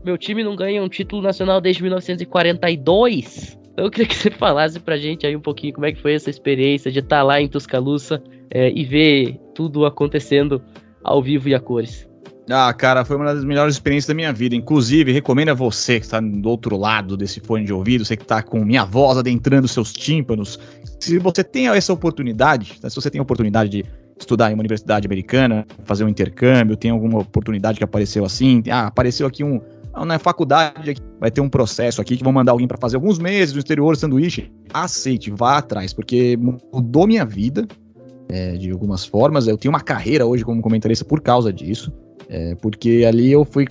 [0.03, 3.59] meu time não ganha um título nacional desde 1942.
[3.73, 6.13] Então eu queria que você falasse pra gente aí um pouquinho como é que foi
[6.13, 10.61] essa experiência de estar tá lá em Tuscaloosa é, e ver tudo acontecendo
[11.03, 12.10] ao vivo e a cores.
[12.49, 14.55] Ah, cara, foi uma das melhores experiências da minha vida.
[14.55, 18.23] Inclusive, recomendo a você que está do outro lado desse fone de ouvido, você que
[18.23, 20.59] está com minha voz adentrando seus tímpanos.
[20.99, 23.85] Se você tem essa oportunidade, né, se você tem a oportunidade de
[24.19, 28.87] estudar em uma universidade americana, fazer um intercâmbio, tem alguma oportunidade que apareceu assim, ah,
[28.87, 29.61] apareceu aqui um
[30.05, 33.53] na faculdade vai ter um processo aqui que vão mandar alguém para fazer alguns meses
[33.53, 34.49] no exterior sanduíche.
[34.73, 37.67] Aceite, vá atrás, porque mudou minha vida
[38.29, 39.47] é, de algumas formas.
[39.47, 41.91] Eu tenho uma carreira hoje como comentarista por causa disso.
[42.31, 43.67] É, porque ali eu fui.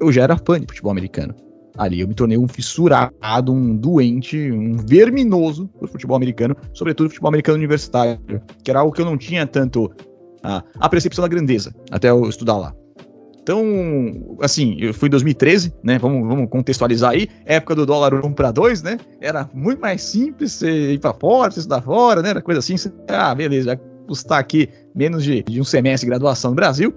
[0.00, 1.32] Eu já era fã de futebol americano.
[1.78, 7.28] Ali eu me tornei um fissurado, um doente, um verminoso por futebol americano, sobretudo futebol
[7.28, 8.20] americano universitário,
[8.64, 9.90] que era algo que eu não tinha tanto
[10.42, 12.74] a, a percepção da grandeza até eu estudar lá.
[13.40, 15.98] Então, assim, eu fui em 2013, né?
[15.98, 17.28] Vamos, vamos contextualizar aí.
[17.46, 18.98] Época do dólar 1 para 2, né?
[19.20, 22.30] Era muito mais simples você ir para fora, você estudar fora, né?
[22.30, 22.76] Era coisa assim.
[22.76, 26.92] Você, ah, beleza, vai custar aqui menos de, de um semestre de graduação no Brasil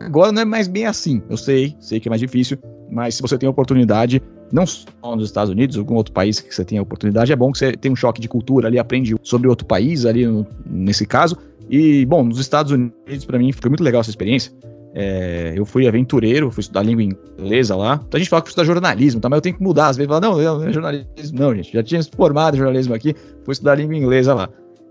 [0.00, 1.22] Agora não é mais bem assim.
[1.28, 2.58] Eu sei, sei que é mais difícil,
[2.90, 6.54] mas se você tem a oportunidade, não só nos Estados Unidos, algum outro país que
[6.54, 9.48] você tenha oportunidade, é bom que você tenha um choque de cultura ali, aprende sobre
[9.48, 11.36] outro país ali, no, nesse caso.
[11.68, 14.52] E, bom, nos Estados Unidos, para mim, foi muito legal essa experiência.
[14.94, 18.00] É, eu fui aventureiro, fui estudar língua inglesa lá.
[18.06, 19.28] Então a gente fala que estudar jornalismo, tá?
[19.28, 19.88] mas eu tenho que mudar.
[19.88, 21.72] Às vezes fala, não, não é jornalismo, não, gente.
[21.72, 24.48] Já tinha se formado em jornalismo aqui, fui estudar língua inglesa lá.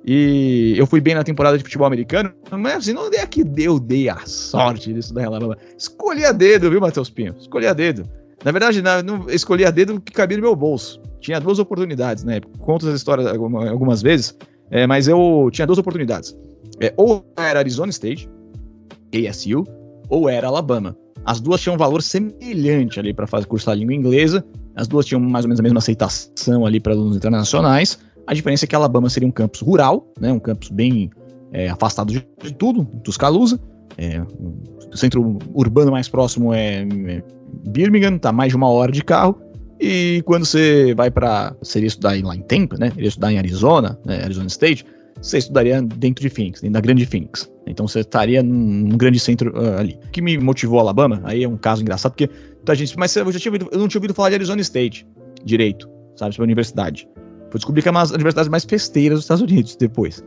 [0.10, 3.78] E eu fui bem na temporada de futebol americano, mas assim, não é que eu
[3.78, 5.58] dei a sorte disso da Alabama.
[5.78, 7.36] Escolhi a dedo, viu, Matheus Pinho?
[7.38, 8.08] Escolhi a dedo.
[8.46, 11.02] Na verdade, não, não escolhi a dedo que cabia no meu bolso.
[11.20, 12.40] Tinha duas oportunidades, né?
[12.60, 14.34] Conto essa história algumas vezes,
[14.72, 16.38] é, mas eu tinha duas oportunidades.
[16.80, 18.30] É, ou era Arizona State,
[19.30, 19.66] ASU,
[20.08, 20.96] ou era Alabama.
[21.26, 24.46] As duas tinham um valor semelhante ali para fazer cursar língua inglesa.
[24.74, 28.00] As duas tinham mais ou menos a mesma aceitação ali para alunos internacionais.
[28.28, 31.10] A diferença é que Alabama seria um campus rural, né, um campus bem
[31.52, 33.60] é, afastado de, de, tudo, Tuscaloosa.
[33.98, 37.24] É, o centro urbano mais próximo é, é
[37.70, 39.42] Birmingham, tá mais de uma hora de carro.
[39.80, 42.92] E quando você vai para seria estudar lá em Tampa, né?
[42.98, 44.86] Iria estudar em Arizona, né, Arizona State,
[45.22, 47.50] você estudaria dentro de Phoenix, dentro da grande Phoenix.
[47.66, 50.00] Então você estaria num, grande centro uh, ali.
[50.06, 52.30] O que me motivou a Alabama, aí é um caso engraçado, porque
[52.68, 55.08] a gente, mas eu já tinha ouvido, eu não tinha ouvido falar de Arizona State
[55.44, 57.08] direito, sabe, sobre a universidade.
[57.50, 60.24] Fui descobrir que é uma das universidades mais festeiras dos Estados Unidos depois.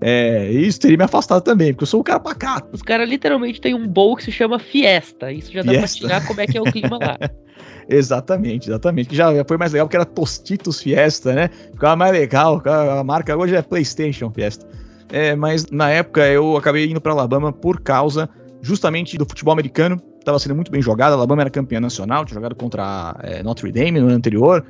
[0.00, 2.68] É, isso teria me afastado também, porque eu sou um cara pacato.
[2.72, 5.32] Os caras literalmente tem um bowl que se chama Fiesta.
[5.32, 5.98] Isso já dá Fiesta.
[5.98, 7.18] pra tirar como é que é o clima lá.
[7.88, 9.14] exatamente, exatamente.
[9.14, 11.50] Já foi mais legal porque era Tostitos Fiesta, né?
[11.72, 12.62] Ficava mais legal.
[12.66, 14.66] A marca hoje é PlayStation Fiesta.
[15.10, 18.28] É, mas na época eu acabei indo para Alabama por causa
[18.60, 20.00] justamente do futebol americano.
[20.18, 21.12] Estava sendo muito bem jogado.
[21.12, 24.66] A Alabama era campeã nacional, tinha jogado contra é, Notre Dame no ano anterior.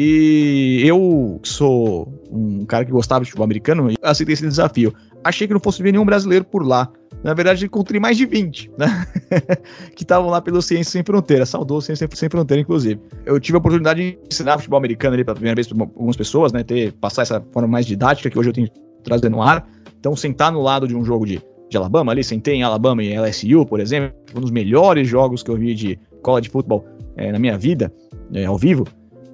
[0.00, 4.94] E eu, que sou um cara que gostava de futebol americano, aceitei esse desafio.
[5.24, 6.88] Achei que não fosse ver nenhum brasileiro por lá.
[7.24, 9.04] Na verdade, encontrei mais de 20, né?
[9.96, 11.44] que estavam lá pelo Ciência Sem Fronteira.
[11.44, 13.00] Saudoso Ciência Sem Fronteira, inclusive.
[13.26, 16.52] Eu tive a oportunidade de ensinar futebol americano ali pela primeira vez para algumas pessoas,
[16.52, 16.62] né?
[16.62, 18.68] Ter, passar essa forma mais didática que hoje eu tenho
[19.02, 19.68] trazendo no ar.
[19.98, 23.18] Então, sentar no lado de um jogo de, de Alabama ali, sentei em Alabama e
[23.18, 26.86] LSU, por exemplo, um dos melhores jogos que eu vi de cola de futebol
[27.16, 27.92] é, na minha vida,
[28.32, 28.86] é, ao vivo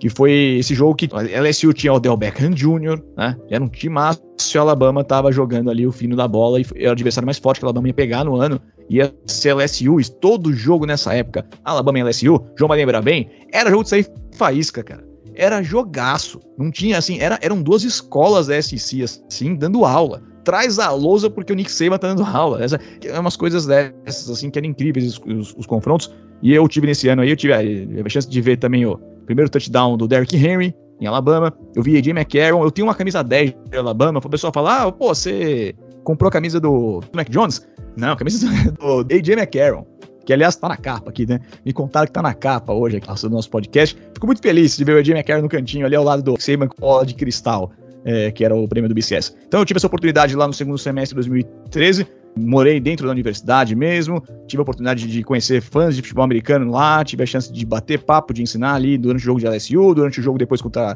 [0.05, 3.35] que foi esse jogo que LSU tinha o Del Beckham Jr., né?
[3.49, 6.91] Era um time e o Alabama tava jogando ali o fino da bola e era
[6.91, 8.61] o adversário mais forte que o Alabama ia pegar no ano.
[8.91, 13.31] Ia ser LSU, e todo jogo nessa época, Alabama e LSU, João vai lembrar bem,
[13.51, 15.03] era jogo de sair faísca, cara.
[15.35, 16.39] Era jogaço.
[16.59, 21.31] Não tinha assim, era, eram duas escolas da SEC, assim, dando aula traz a lousa
[21.31, 22.63] porque o Nick Saban tá dando aula.
[22.63, 26.13] Essa, é umas coisas dessas, assim, que eram incríveis os, os, os confrontos.
[26.43, 27.61] E eu tive nesse ano aí, eu tive a,
[28.05, 31.53] a, chance de ver também o primeiro touchdown do Derrick Henry em Alabama.
[31.75, 34.21] Eu vi AJ McCarron, eu tenho uma camisa 10 de Alabama.
[34.23, 37.67] O pessoal fala, ah, pô, você comprou a camisa do, Mac Jones?
[37.97, 38.47] Não, a camisa
[38.79, 39.87] do AJ McCarron.
[40.25, 41.39] Que aliás tá na capa aqui, né?
[41.67, 43.95] Me contaram que tá na capa hoje aqui do nosso podcast.
[44.15, 46.69] Fico muito feliz de ver o AJ McCarron no cantinho ali ao lado do Saban
[46.69, 47.71] com bola de cristal
[48.05, 49.35] é, que era o prêmio do BCS.
[49.47, 52.07] Então eu tive essa oportunidade lá no segundo semestre de 2013,
[52.37, 57.05] morei dentro da universidade mesmo, tive a oportunidade de conhecer fãs de futebol americano lá,
[57.05, 60.21] tive a chance de bater papo, de ensinar ali durante o jogo de LSU, durante
[60.21, 60.95] o jogo depois contra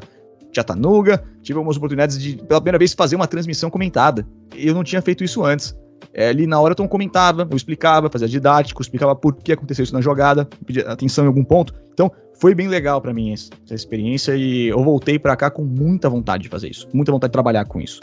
[0.51, 4.27] Chattanooga, tive algumas oportunidades de, pela primeira vez, fazer uma transmissão comentada.
[4.55, 5.77] Eu não tinha feito isso antes.
[6.13, 9.93] É, ali na hora eu comentava, eu explicava, fazia didático, explicava por que aconteceu isso
[9.93, 11.73] na jogada, pedia atenção em algum ponto.
[11.93, 15.63] Então, foi bem legal para mim essa, essa, experiência e eu voltei para cá com
[15.63, 18.01] muita vontade de fazer isso, muita vontade de trabalhar com isso.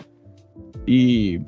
[0.86, 1.40] E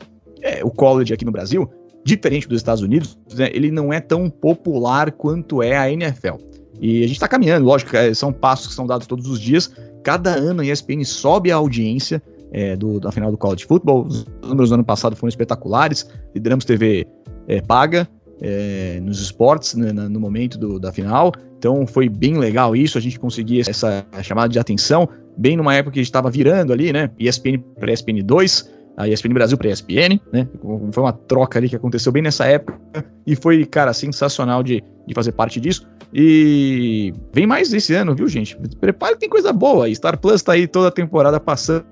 [0.42, 1.68] é, o college aqui no Brasil,
[2.04, 6.36] diferente dos Estados Unidos, né, ele não é tão popular quanto é a NFL.
[6.80, 9.70] E a gente está caminhando, lógico, é, são passos que são dados todos os dias.
[10.02, 12.22] Cada ano a ESPN sobe a audiência
[12.52, 14.06] é, do, da final do college football.
[14.06, 16.08] Os números do ano passado foram espetaculares.
[16.34, 17.06] Lideramos TV
[17.48, 18.08] é, paga
[18.40, 21.32] é, nos esportes né, no momento do, da final.
[21.58, 25.94] Então foi bem legal isso, a gente conseguir essa chamada de atenção, bem numa época
[25.94, 27.10] que a gente estava virando ali, né?
[27.18, 30.48] ESPN para ESPN 2, a ESPN Brasil para ESPN, né?
[30.92, 32.76] Foi uma troca ali que aconteceu bem nessa época
[33.24, 35.86] e foi, cara, sensacional de, de fazer parte disso.
[36.12, 38.56] E vem mais esse ano, viu, gente?
[38.80, 39.92] Prepare que tem coisa boa.
[39.94, 41.84] Star Plus tá aí toda a temporada passando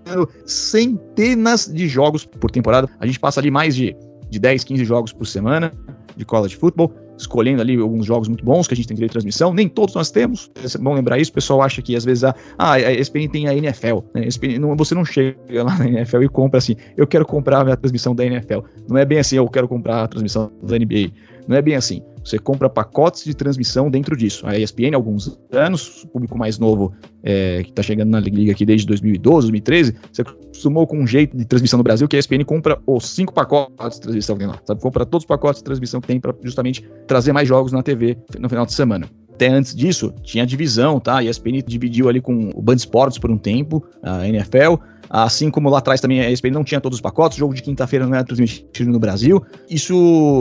[0.45, 2.89] centenas de jogos por temporada.
[2.99, 3.97] A gente passa ali mais de,
[4.29, 5.73] de 10, 15 jogos por semana
[6.17, 9.15] de college football escolhendo ali alguns jogos muito bons que a gente tem direito de
[9.15, 9.53] transmissão.
[9.53, 10.51] Nem todos nós temos.
[10.57, 11.31] É bom lembrar isso.
[11.31, 13.99] O pessoal acha que às vezes a, ah, a ESPN tem a NFL.
[14.15, 14.27] Né?
[14.27, 17.65] ESPN, não, você não chega lá na NFL e compra assim, eu quero comprar a
[17.65, 18.61] minha transmissão da NFL.
[18.89, 21.11] Não é bem assim, eu quero comprar a transmissão da NBA.
[21.49, 22.03] Não é bem assim.
[22.25, 24.45] Você compra pacotes de transmissão dentro disso.
[24.47, 26.93] A ESPN, há alguns anos, o público mais novo
[27.23, 31.37] é, que está chegando na liga aqui desde 2012, 2013, você acostumou com um jeito
[31.37, 34.49] de transmissão no Brasil que a ESPN compra os cinco pacotes de transmissão que tem
[34.49, 34.61] lá.
[34.65, 34.81] Sabe?
[34.81, 38.19] Compra todos os pacotes de transmissão que tem para justamente trazer mais jogos na TV
[38.41, 39.09] no final de semana.
[39.37, 41.19] Até antes disso, tinha divisão, tá?
[41.19, 44.77] A ESPN dividiu ali com o Band Sports por um tempo, a NFL.
[45.11, 47.63] Assim como lá atrás também a ESPN não tinha todos os pacotes, o jogo de
[47.63, 49.45] quinta-feira não era transmitido no Brasil.
[49.69, 49.95] Isso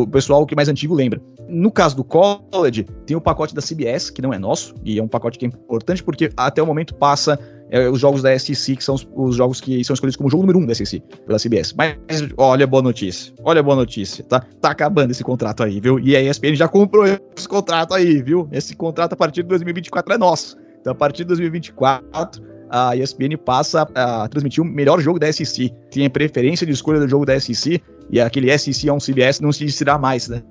[0.03, 1.21] o pessoal que mais antigo lembra.
[1.49, 5.03] No caso do college, tem o pacote da CBS, que não é nosso, e é
[5.03, 7.37] um pacote que é importante porque até o momento passa
[7.69, 10.43] é, os jogos da SEC, que são os, os, jogos que são escolhidos como jogo
[10.43, 11.73] número um da SEC, pela CBS.
[11.73, 11.95] Mas
[12.37, 14.41] olha boa notícia, olha boa notícia, tá?
[14.61, 15.99] Tá acabando esse contrato aí, viu?
[15.99, 18.47] E a ESPN já comprou esse contrato aí, viu?
[18.51, 20.57] Esse contrato a partir de 2024 é nosso.
[20.79, 25.71] Então a partir de 2024 a ESPN passa a transmitir o melhor jogo da SEC.
[25.91, 29.51] Tem preferência de escolha do jogo da SEC e aquele SEC é um CBS não
[29.51, 30.43] se decidirá mais, né?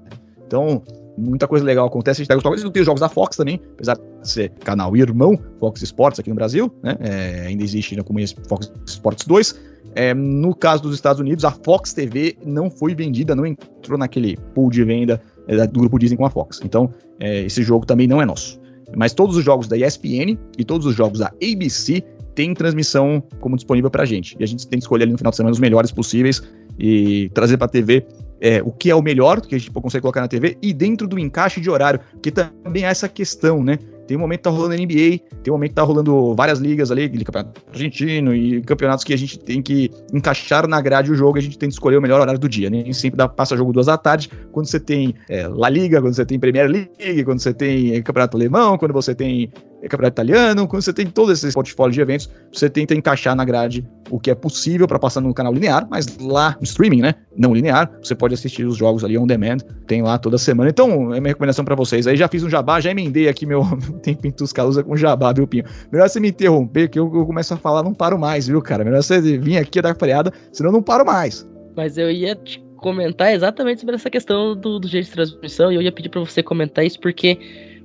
[0.46, 0.82] Então,
[1.16, 2.22] muita coisa legal acontece.
[2.22, 5.38] A gente tá não tem os jogos da Fox também, apesar de ser canal irmão,
[5.58, 6.96] Fox Sports aqui no Brasil, né?
[7.00, 9.74] É, ainda existe ainda como Fox Sports 2.
[9.94, 14.36] É, no caso dos Estados Unidos, a Fox TV não foi vendida, não entrou naquele
[14.54, 16.60] pool de venda é, do grupo Disney com a Fox.
[16.64, 18.60] Então, é, esse jogo também não é nosso.
[18.96, 22.02] Mas todos os jogos da ESPN e todos os jogos da ABC
[22.34, 24.36] têm transmissão como disponível pra gente.
[24.38, 26.42] E a gente tem que escolher ali no final de semana os melhores possíveis
[26.78, 28.04] e trazer pra TV
[28.40, 31.06] é, o que é o melhor que a gente consegue colocar na TV e dentro
[31.06, 33.78] do encaixe de horário, que também é essa questão, né?
[34.06, 36.90] Tem um momento que tá rolando NBA, tem um momento que tá rolando várias ligas
[36.90, 41.38] ali, campeonato argentino e campeonatos que a gente tem que encaixar na grade o jogo,
[41.38, 42.82] a gente tem que escolher o melhor horário do dia, né?
[42.82, 46.14] Nem sempre dá, passa jogo duas da tarde, quando você tem é, La Liga, quando
[46.14, 50.66] você tem Premier League, quando você tem campeonato alemão, quando você tem é, campeonato italiano,
[50.66, 54.30] quando você tem todo esse portfólio de eventos, você tenta encaixar na grade o que
[54.30, 57.14] é possível para passar no canal linear, mas lá no streaming, né?
[57.36, 60.70] Não linear, você pode assistir os jogos ali on demand, tem lá toda semana.
[60.70, 62.06] Então, é minha recomendação para vocês.
[62.06, 63.64] Aí já fiz um jabá, já emendei aqui meu
[64.02, 65.64] tempo em Tuscaloosa com jabá, viu, Pinho?
[65.90, 68.84] Melhor você me interromper, que eu, eu começo a falar, não paro mais, viu, cara?
[68.84, 71.48] Melhor você vir aqui dar freada, senão eu não paro mais.
[71.76, 75.74] Mas eu ia te comentar exatamente sobre essa questão do, do jeito de transmissão, e
[75.74, 77.38] eu ia pedir para você comentar isso porque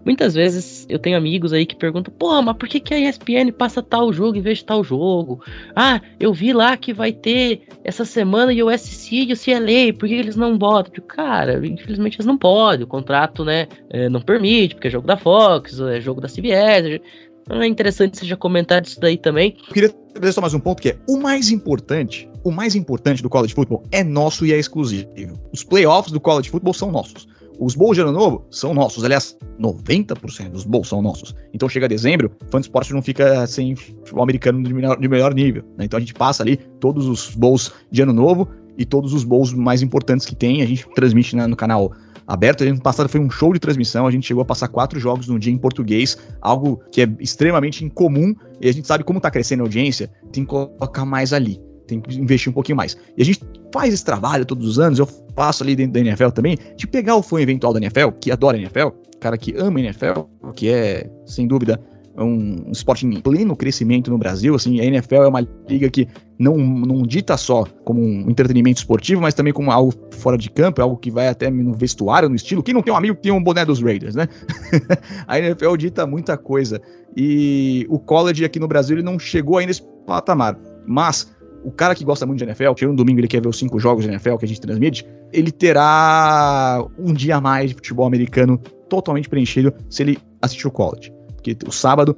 [0.05, 3.51] Muitas vezes eu tenho amigos aí que perguntam, pô, mas por que, que a ESPN
[3.57, 5.43] passa tal jogo em vez de tal jogo?
[5.75, 10.07] Ah, eu vi lá que vai ter essa semana o USC e o CLA, por
[10.07, 10.93] que eles não botam?
[10.93, 15.07] Tipo, cara, infelizmente eles não podem, o contrato, né, é, não permite, porque é jogo
[15.07, 17.01] da Fox, é jogo da CBS.
[17.41, 19.57] Então é interessante você já comentar disso daí também.
[19.67, 23.23] Eu queria trazer só mais um ponto que é o mais importante, o mais importante
[23.23, 25.09] do college football é nosso e é exclusivo.
[25.51, 27.27] Os playoffs do college football são nossos.
[27.59, 29.03] Os bowls de ano novo são nossos.
[29.03, 31.35] Aliás, 90% dos bowls são nossos.
[31.53, 35.33] Então chega dezembro, fã de esporte não fica sem futebol americano de melhor, de melhor
[35.33, 35.63] nível.
[35.77, 35.83] Né?
[35.83, 38.47] Então a gente passa ali todos os bowls de ano novo
[38.77, 40.61] e todos os bowls mais importantes que tem.
[40.61, 41.91] A gente transmite né, no canal
[42.25, 42.63] aberto.
[42.63, 44.07] Ano passado foi um show de transmissão.
[44.07, 47.83] A gente chegou a passar quatro jogos no dia em português, algo que é extremamente
[47.83, 48.33] incomum.
[48.61, 52.01] E a gente sabe como está crescendo a audiência, tem que colocar mais ali tem
[52.01, 52.97] que investir um pouquinho mais.
[53.17, 53.41] E a gente
[53.73, 57.15] faz esse trabalho todos os anos, eu faço ali dentro da NFL também, de pegar
[57.15, 60.21] o fã eventual da NFL, que adora a NFL, cara que ama a NFL,
[60.55, 61.79] que é, sem dúvida,
[62.23, 66.57] um, esporte em pleno crescimento no Brasil, assim, a NFL é uma liga que não,
[66.57, 70.97] não dita só como um entretenimento esportivo, mas também como algo fora de campo, algo
[70.97, 72.63] que vai até no vestuário, no estilo.
[72.63, 74.27] Quem não tem um amigo que tem um boné dos Raiders, né?
[75.27, 76.81] a NFL dita muita coisa.
[77.15, 80.57] E o college aqui no Brasil ele não chegou ainda nesse patamar.
[80.85, 81.29] Mas
[81.63, 83.79] o cara que gosta muito de NFL, que um domingo ele quer ver os cinco
[83.79, 88.05] jogos de NFL que a gente transmite, ele terá um dia a mais de futebol
[88.05, 88.57] americano
[88.87, 91.11] totalmente preenchido se ele assistir o college.
[91.35, 92.17] Porque o sábado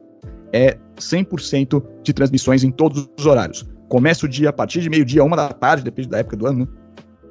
[0.54, 3.66] é 100% de transmissões em todos os horários.
[3.90, 6.60] Começa o dia a partir de meio-dia, uma da tarde, depende da época do ano,
[6.60, 6.68] né?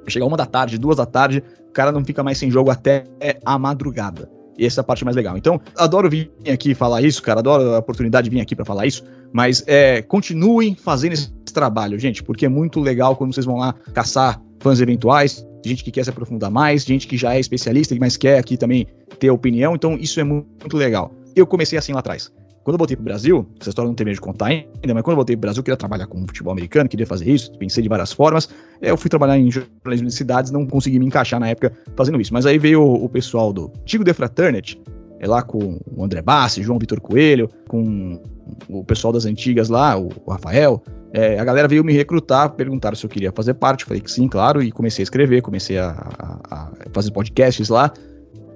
[0.09, 3.05] Chega uma da tarde, duas da tarde, o cara não fica mais sem jogo até
[3.45, 4.29] a madrugada.
[4.59, 5.37] E essa é a parte mais legal.
[5.37, 7.41] Então, adoro vir aqui falar isso, cara.
[7.41, 9.05] Adoro a oportunidade de vir aqui para falar isso.
[9.33, 13.75] Mas é, continuem fazendo esse trabalho, gente, porque é muito legal quando vocês vão lá
[13.95, 18.17] caçar fãs eventuais, gente que quer se aprofundar mais, gente que já é especialista, mas
[18.17, 18.87] quer aqui também
[19.19, 19.75] ter opinião.
[19.75, 21.13] Então, isso é muito, legal.
[21.35, 22.31] Eu comecei assim lá atrás.
[22.71, 25.15] Quando eu voltei pro Brasil, essa história não tem medo de contar ainda, mas quando
[25.15, 27.89] eu voltei pro Brasil, eu queria trabalhar com futebol americano, queria fazer isso, pensei de
[27.89, 28.49] várias formas.
[28.81, 32.33] Eu fui trabalhar em jornalismo de cidades, não consegui me encaixar na época fazendo isso.
[32.33, 34.81] Mas aí veio o, pessoal do Tigo The Fraternity,
[35.19, 38.23] é lá com o André Bassi, João Vitor Coelho, com
[38.69, 40.81] o pessoal das antigas lá, o, o Rafael.
[41.13, 44.29] É, a galera veio me recrutar, perguntaram se eu queria fazer parte, falei que sim,
[44.29, 47.93] claro, e comecei a escrever, comecei a, a, a fazer podcasts lá.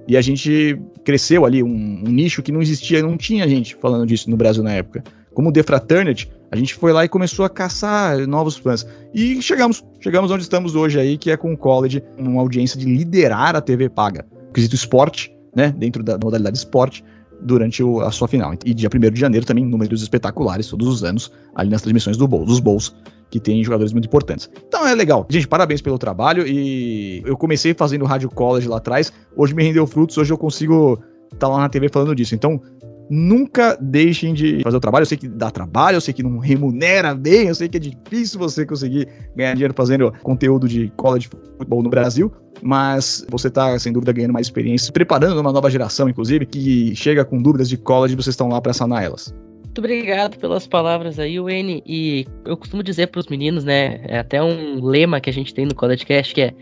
[0.07, 4.05] E a gente cresceu ali um, um, nicho que não existia, não tinha gente falando
[4.05, 5.03] disso no Brasil na época.
[5.33, 8.87] Como The Fraternity, a gente foi lá e começou a caçar novos fãs.
[9.13, 12.85] E chegamos, chegamos onde estamos hoje aí, que é com o College, uma audiência de
[12.85, 14.25] liderar a TV paga.
[14.53, 17.03] quesito esporte, né, dentro da modalidade esporte,
[17.41, 18.53] durante o, a sua final.
[18.65, 22.27] E dia 1 de janeiro também, números espetaculares, todos os anos, ali nas transmissões do
[22.27, 22.95] bowl, dos bowls,
[23.29, 24.49] que tem jogadores muito importantes.
[24.67, 25.25] Então é legal.
[25.29, 29.85] Gente, parabéns pelo trabalho e eu comecei fazendo rádio college lá atrás, hoje me rendeu
[29.87, 32.35] frutos, hoje eu consigo estar tá lá na TV falando disso.
[32.35, 32.61] Então,
[33.09, 35.03] nunca deixem de fazer o trabalho.
[35.03, 37.79] Eu sei que dá trabalho, eu sei que não remunera bem, eu sei que é
[37.79, 43.77] difícil você conseguir ganhar dinheiro fazendo conteúdo de college futebol no Brasil, mas você está
[43.79, 47.77] sem dúvida ganhando mais experiência, preparando uma nova geração, inclusive, que chega com dúvidas de
[47.77, 49.33] college vocês estão lá para sanar elas.
[49.75, 51.83] Muito obrigado pelas palavras aí, Wayne.
[51.85, 53.99] E eu costumo dizer para os meninos, né?
[54.07, 56.53] É até um lema que a gente tem no College Cast que é: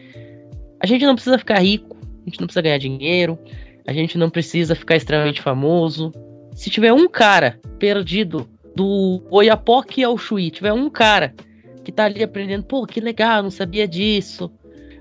[0.80, 3.38] a gente não precisa ficar rico, a gente não precisa ganhar dinheiro,
[3.86, 6.11] a gente não precisa ficar extremamente famoso,
[6.55, 11.36] se tiver um cara perdido do Oiapoque ao Chuí, tiver um cara
[11.84, 14.51] que tá ali aprendendo, pô, que legal, não sabia disso.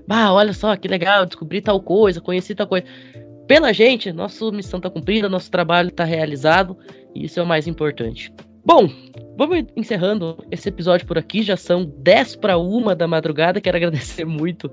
[0.07, 2.85] Bah, olha só, que legal, descobri tal coisa, conheci tal coisa.
[3.47, 6.77] Pela gente, nossa missão tá cumprida, nosso trabalho tá realizado,
[7.13, 8.33] e isso é o mais importante.
[8.65, 8.89] Bom,
[9.37, 13.59] vamos encerrando esse episódio por aqui, já são 10 para uma da madrugada.
[13.59, 14.71] Quero agradecer muito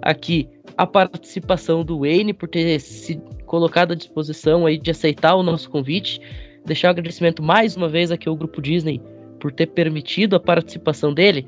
[0.00, 5.42] aqui a participação do Wayne por ter se colocado à disposição aí de aceitar o
[5.42, 6.20] nosso convite.
[6.64, 9.02] Deixar o um agradecimento mais uma vez aqui ao Grupo Disney
[9.40, 11.44] por ter permitido a participação dele.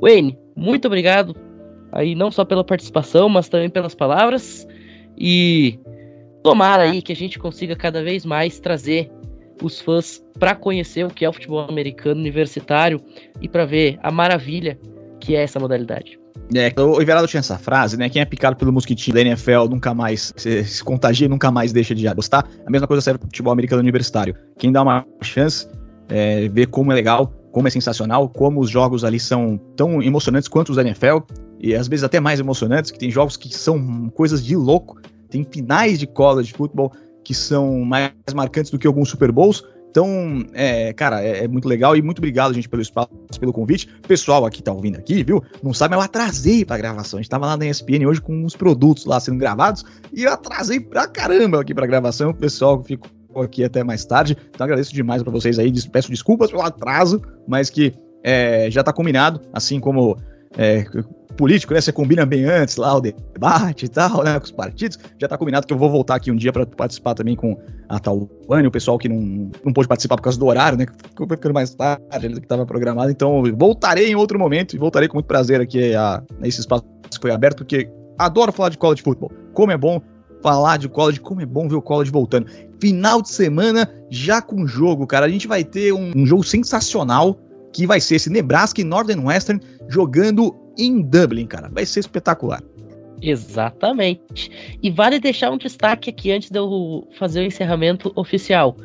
[0.00, 1.34] Wayne, muito obrigado
[1.90, 4.66] aí não só pela participação, mas também pelas palavras.
[5.18, 5.78] E
[6.44, 9.10] tomara aí que a gente consiga cada vez mais trazer
[9.62, 13.00] os fãs para conhecer o que é o futebol americano universitário
[13.40, 14.78] e para ver a maravilha
[15.18, 16.20] que é essa modalidade.
[16.54, 18.10] É, o Everaldo tinha essa frase, né?
[18.10, 21.94] Quem é picado pelo mosquitinho da NFL nunca mais se, se contagia, nunca mais deixa
[21.94, 22.46] de gostar.
[22.66, 24.36] A mesma coisa serve pro futebol americano universitário.
[24.58, 25.66] Quem dá uma chance,
[26.10, 30.48] é, ver como é legal, como é sensacional, como os jogos ali são tão emocionantes
[30.48, 31.20] quanto os da NFL,
[31.58, 35.44] e às vezes até mais emocionantes, que tem jogos que são coisas de louco, tem
[35.44, 39.64] finais de college football que são mais marcantes do que alguns Super Bowls,
[39.94, 43.08] então, é, cara, é, é, muito legal e muito obrigado, gente, pelo espaço,
[43.38, 43.86] pelo convite.
[44.08, 45.40] Pessoal aqui tá ouvindo aqui, viu?
[45.62, 47.20] Não sabe, mas eu atrasei pra gravação.
[47.20, 50.32] A gente tava lá na ESPN hoje com uns produtos lá sendo gravados e eu
[50.32, 52.30] atrasei pra caramba aqui pra gravação.
[52.30, 53.08] O pessoal ficou
[53.40, 54.36] aqui até mais tarde.
[54.50, 55.72] Então, agradeço demais para vocês aí.
[55.88, 57.94] Peço desculpas pelo atraso, mas que
[58.24, 60.18] é, já tá combinado, assim como
[60.58, 60.84] é,
[61.36, 61.80] político, né?
[61.80, 64.38] Você combina bem antes lá o debate e tal, né?
[64.38, 64.98] Com os partidos.
[65.18, 67.56] Já tá combinado que eu vou voltar aqui um dia para participar também com
[67.88, 70.86] a Tawane, o pessoal que não, não pôde participar por causa do horário, né?
[71.10, 73.10] Ficou ficando mais tarde do que estava programado.
[73.10, 76.84] Então, voltarei em outro momento e voltarei com muito prazer aqui a, a esse espaço
[77.10, 79.30] que foi aberto, porque adoro falar de college futebol.
[79.52, 80.00] Como é bom
[80.42, 82.46] falar de college, como é bom ver o college voltando.
[82.80, 85.26] Final de semana já com jogo, cara.
[85.26, 87.38] A gente vai ter um, um jogo sensacional
[87.72, 91.68] que vai ser esse Nebraska e Northern Western jogando em Dublin, cara.
[91.68, 92.62] Vai ser espetacular.
[93.22, 94.50] Exatamente.
[94.82, 98.76] E vale deixar um destaque aqui antes de eu fazer o encerramento oficial.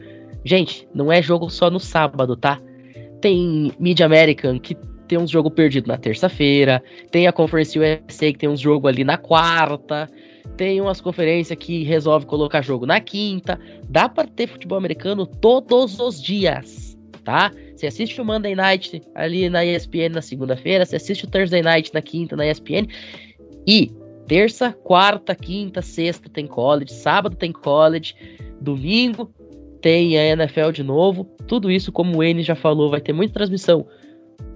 [0.46, 2.60] Gente, não é jogo só no sábado, tá?
[3.22, 4.76] Tem Mid American que
[5.08, 6.82] tem uns jogo perdido na terça-feira,
[7.12, 10.08] tem a Conference USA que tem uns jogo ali na quarta,
[10.56, 13.60] tem umas conferências que resolve colocar jogo na quinta.
[13.90, 17.52] Dá para ter futebol americano todos os dias, tá?
[17.80, 21.94] Você assiste o Monday Night ali na ESPN na segunda-feira, você assiste o Thursday Night
[21.94, 22.90] na quinta na ESPN.
[23.66, 23.90] E
[24.28, 28.14] terça, quarta, quinta, sexta tem college, sábado tem college,
[28.60, 29.34] domingo
[29.82, 31.24] tem a NFL de novo.
[31.48, 33.88] Tudo isso, como o N já falou, vai ter muita transmissão.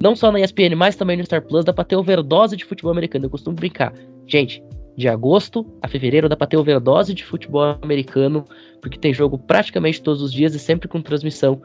[0.01, 1.63] Não só na ESPN, mas também no Star Plus.
[1.63, 3.27] Dá pra ter overdose de futebol americano.
[3.27, 3.93] Eu costumo brincar.
[4.27, 4.61] Gente,
[4.97, 8.45] de agosto a fevereiro dá pra ter overdose de futebol americano,
[8.81, 11.61] porque tem jogo praticamente todos os dias e sempre com transmissão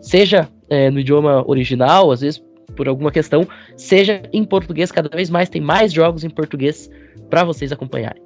[0.00, 2.42] seja é, no idioma original, às vezes
[2.76, 3.46] por alguma questão,
[3.76, 6.88] seja em português, cada vez mais tem mais jogos em português
[7.28, 8.22] para vocês acompanharem.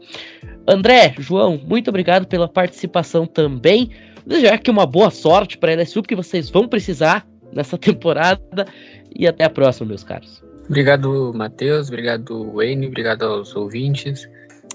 [0.68, 3.90] André, João, muito obrigado pela participação também.
[4.26, 8.66] Desejar aqui uma boa sorte para a LSU, porque vocês vão precisar nessa temporada.
[9.14, 10.42] E até a próxima, meus caros.
[10.66, 11.88] Obrigado, Matheus.
[11.88, 12.86] Obrigado, Wayne.
[12.86, 14.28] Obrigado aos ouvintes.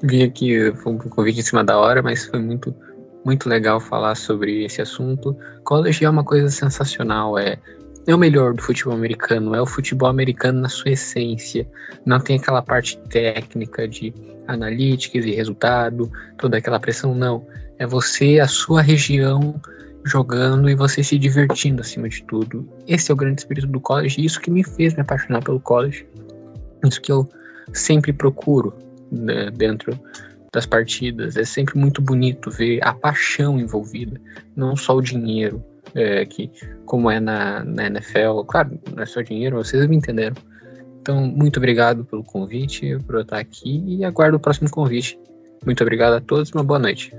[0.03, 2.73] Vim aqui, foi um convite em cima da hora, mas foi muito
[3.27, 5.35] muito legal falar sobre esse assunto.
[5.65, 7.57] College é uma coisa sensacional, é
[8.07, 11.67] é o melhor do futebol americano, é o futebol americano na sua essência.
[12.05, 14.13] Não tem aquela parte técnica de
[14.47, 17.45] analíticas e resultado, toda aquela pressão, não.
[17.77, 19.59] É você, a sua região,
[20.05, 22.65] jogando e você se divertindo acima de tudo.
[22.87, 25.59] Esse é o grande espírito do college, e isso que me fez me apaixonar pelo
[25.59, 26.07] college.
[26.85, 27.27] Isso que eu
[27.73, 28.73] sempre procuro
[29.11, 29.99] né, dentro
[30.57, 31.37] das partidas.
[31.37, 34.19] É sempre muito bonito ver a paixão envolvida,
[34.55, 36.49] não só o dinheiro, é, que
[36.83, 38.41] como é na, na NFL.
[38.47, 40.35] Claro, não é só dinheiro, vocês me entenderam.
[40.99, 45.17] Então, muito obrigado pelo convite, por eu estar aqui e aguardo o próximo convite
[45.63, 47.15] Muito obrigado a todos, uma boa noite.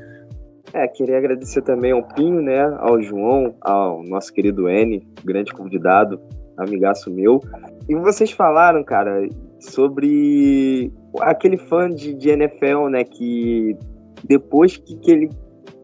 [0.74, 6.20] É, queria agradecer também ao Pinho, né, ao João, ao nosso querido N, grande convidado,
[6.58, 7.40] amigaço meu.
[7.88, 9.26] E vocês falaram, cara,
[9.58, 13.76] sobre aquele fã de, de NFL, né, que
[14.24, 15.30] depois que, que ele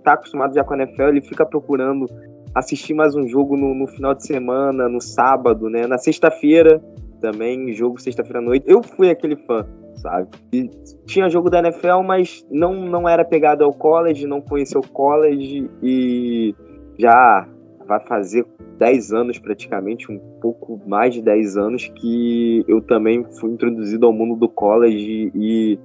[0.02, 2.06] tá acostumado já com a NFL, ele fica procurando
[2.54, 6.80] assistir mais um jogo no, no final de semana, no sábado, né, na sexta-feira
[7.20, 8.64] também, jogo sexta-feira à noite.
[8.68, 9.66] Eu fui aquele fã
[9.96, 10.28] sabe?
[10.52, 10.68] E
[11.06, 15.70] tinha jogo da NFL, mas não, não era pegado ao college, não conheceu o college
[15.82, 16.54] e
[16.98, 17.48] já
[17.86, 18.46] vai fazer
[18.78, 24.12] 10 anos praticamente, um pouco mais de 10 anos que eu também fui introduzido ao
[24.12, 25.78] mundo do college e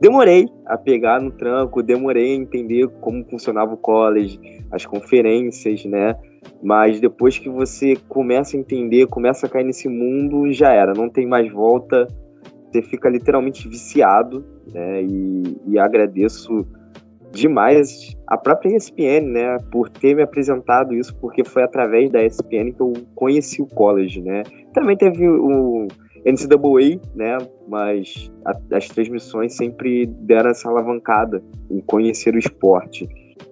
[0.00, 4.38] demorei a pegar no tranco, demorei a entender como funcionava o college,
[4.70, 6.16] as conferências, né?
[6.62, 11.08] Mas depois que você começa a entender, começa a cair nesse mundo, já era, não
[11.08, 12.06] tem mais volta
[12.76, 15.02] você fica literalmente viciado, né?
[15.02, 16.66] E, e agradeço
[17.32, 22.72] demais a própria ESPN, né, por ter me apresentado isso, porque foi através da ESPN
[22.72, 24.42] que eu conheci o college, né.
[24.72, 25.86] Também teve o
[26.24, 33.08] NCAA, né, mas a, as transmissões sempre deram essa alavancada em conhecer o esporte.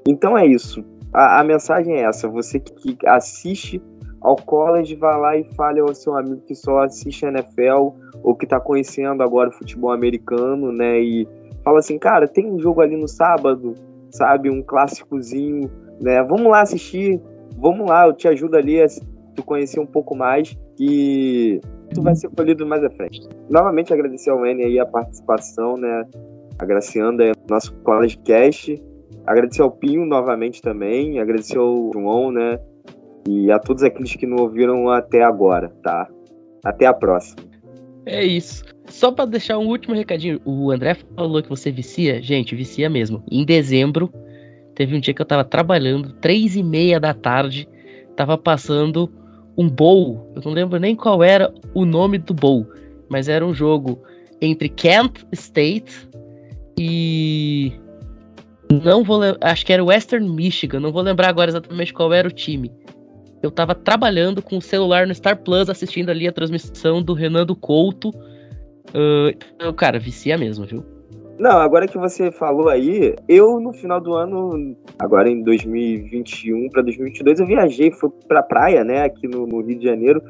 [0.06, 0.84] Então é isso.
[1.12, 3.80] A, a mensagem é essa: você que, que assiste
[4.20, 8.46] ao college, vá lá e fale ao seu amigo que só assiste NFL ou que
[8.46, 11.00] está conhecendo agora o futebol americano, né?
[11.00, 11.28] E
[11.64, 13.74] fala assim, cara, tem um jogo ali no sábado,
[14.10, 14.50] sabe?
[14.50, 16.22] Um clássicozinho, né?
[16.22, 17.20] Vamos lá assistir,
[17.56, 18.86] vamos lá, eu te ajudo ali a
[19.34, 21.60] tu conhecer um pouco mais e
[21.92, 23.20] tu vai ser colhido mais à frente.
[23.48, 26.04] Novamente agradecer ao N aí a participação, né?
[26.58, 28.80] Agraciando aí nosso College Cast.
[29.26, 32.58] Agradecer ao Pinho novamente também, agradecer ao João, né?
[33.26, 36.06] E a todos aqueles que não ouviram até agora, tá?
[36.62, 37.53] Até a próxima.
[38.06, 38.64] É isso.
[38.86, 42.22] Só para deixar um último recadinho, o André falou que você vicia.
[42.22, 43.22] Gente, vicia mesmo.
[43.30, 44.12] Em dezembro,
[44.74, 47.68] teve um dia que eu tava trabalhando, três e meia da tarde,
[48.16, 49.10] tava passando
[49.56, 50.30] um bowl.
[50.34, 52.66] Eu não lembro nem qual era o nome do bowl,
[53.08, 54.02] mas era um jogo
[54.40, 56.08] entre Kent State
[56.78, 57.72] e
[58.82, 62.32] não vou acho que era Western Michigan, não vou lembrar agora exatamente qual era o
[62.32, 62.70] time
[63.44, 67.44] eu tava trabalhando com o celular no Star Plus, assistindo ali a transmissão do Renan
[67.44, 68.08] do Couto.
[68.90, 70.84] Uh, cara, vicia mesmo, viu?
[71.38, 76.82] Não, agora que você falou aí, eu no final do ano, agora em 2021 para
[76.82, 80.22] 2022, eu viajei, fui pra praia, né, aqui no, no Rio de Janeiro,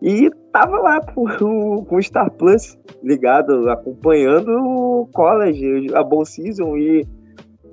[0.00, 6.74] e tava lá com, com o Star Plus ligado, acompanhando o college, a Bowl Season
[6.76, 7.06] e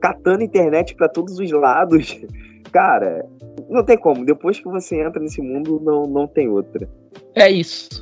[0.01, 2.21] catando internet para todos os lados.
[2.71, 3.25] Cara,
[3.69, 4.25] não tem como.
[4.25, 6.87] Depois que você entra nesse mundo, não, não tem outra.
[7.35, 8.01] É isso.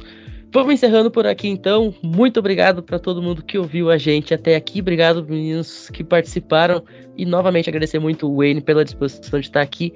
[0.55, 1.93] Vamos encerrando por aqui então.
[2.01, 4.80] Muito obrigado para todo mundo que ouviu a gente até aqui.
[4.80, 6.82] Obrigado, meninos que participaram.
[7.18, 9.93] E novamente agradecer muito o Wayne pela disposição de estar aqui.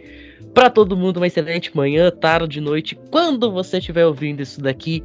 [0.54, 5.02] Para todo mundo, uma excelente manhã, tarde, noite, quando você estiver ouvindo isso daqui.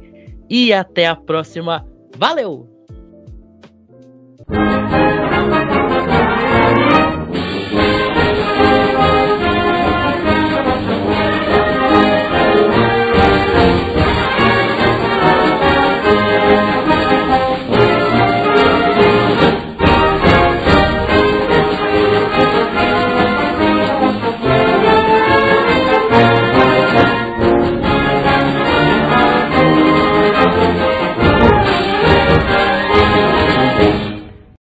[0.49, 1.87] E até a próxima.
[2.17, 2.67] Valeu!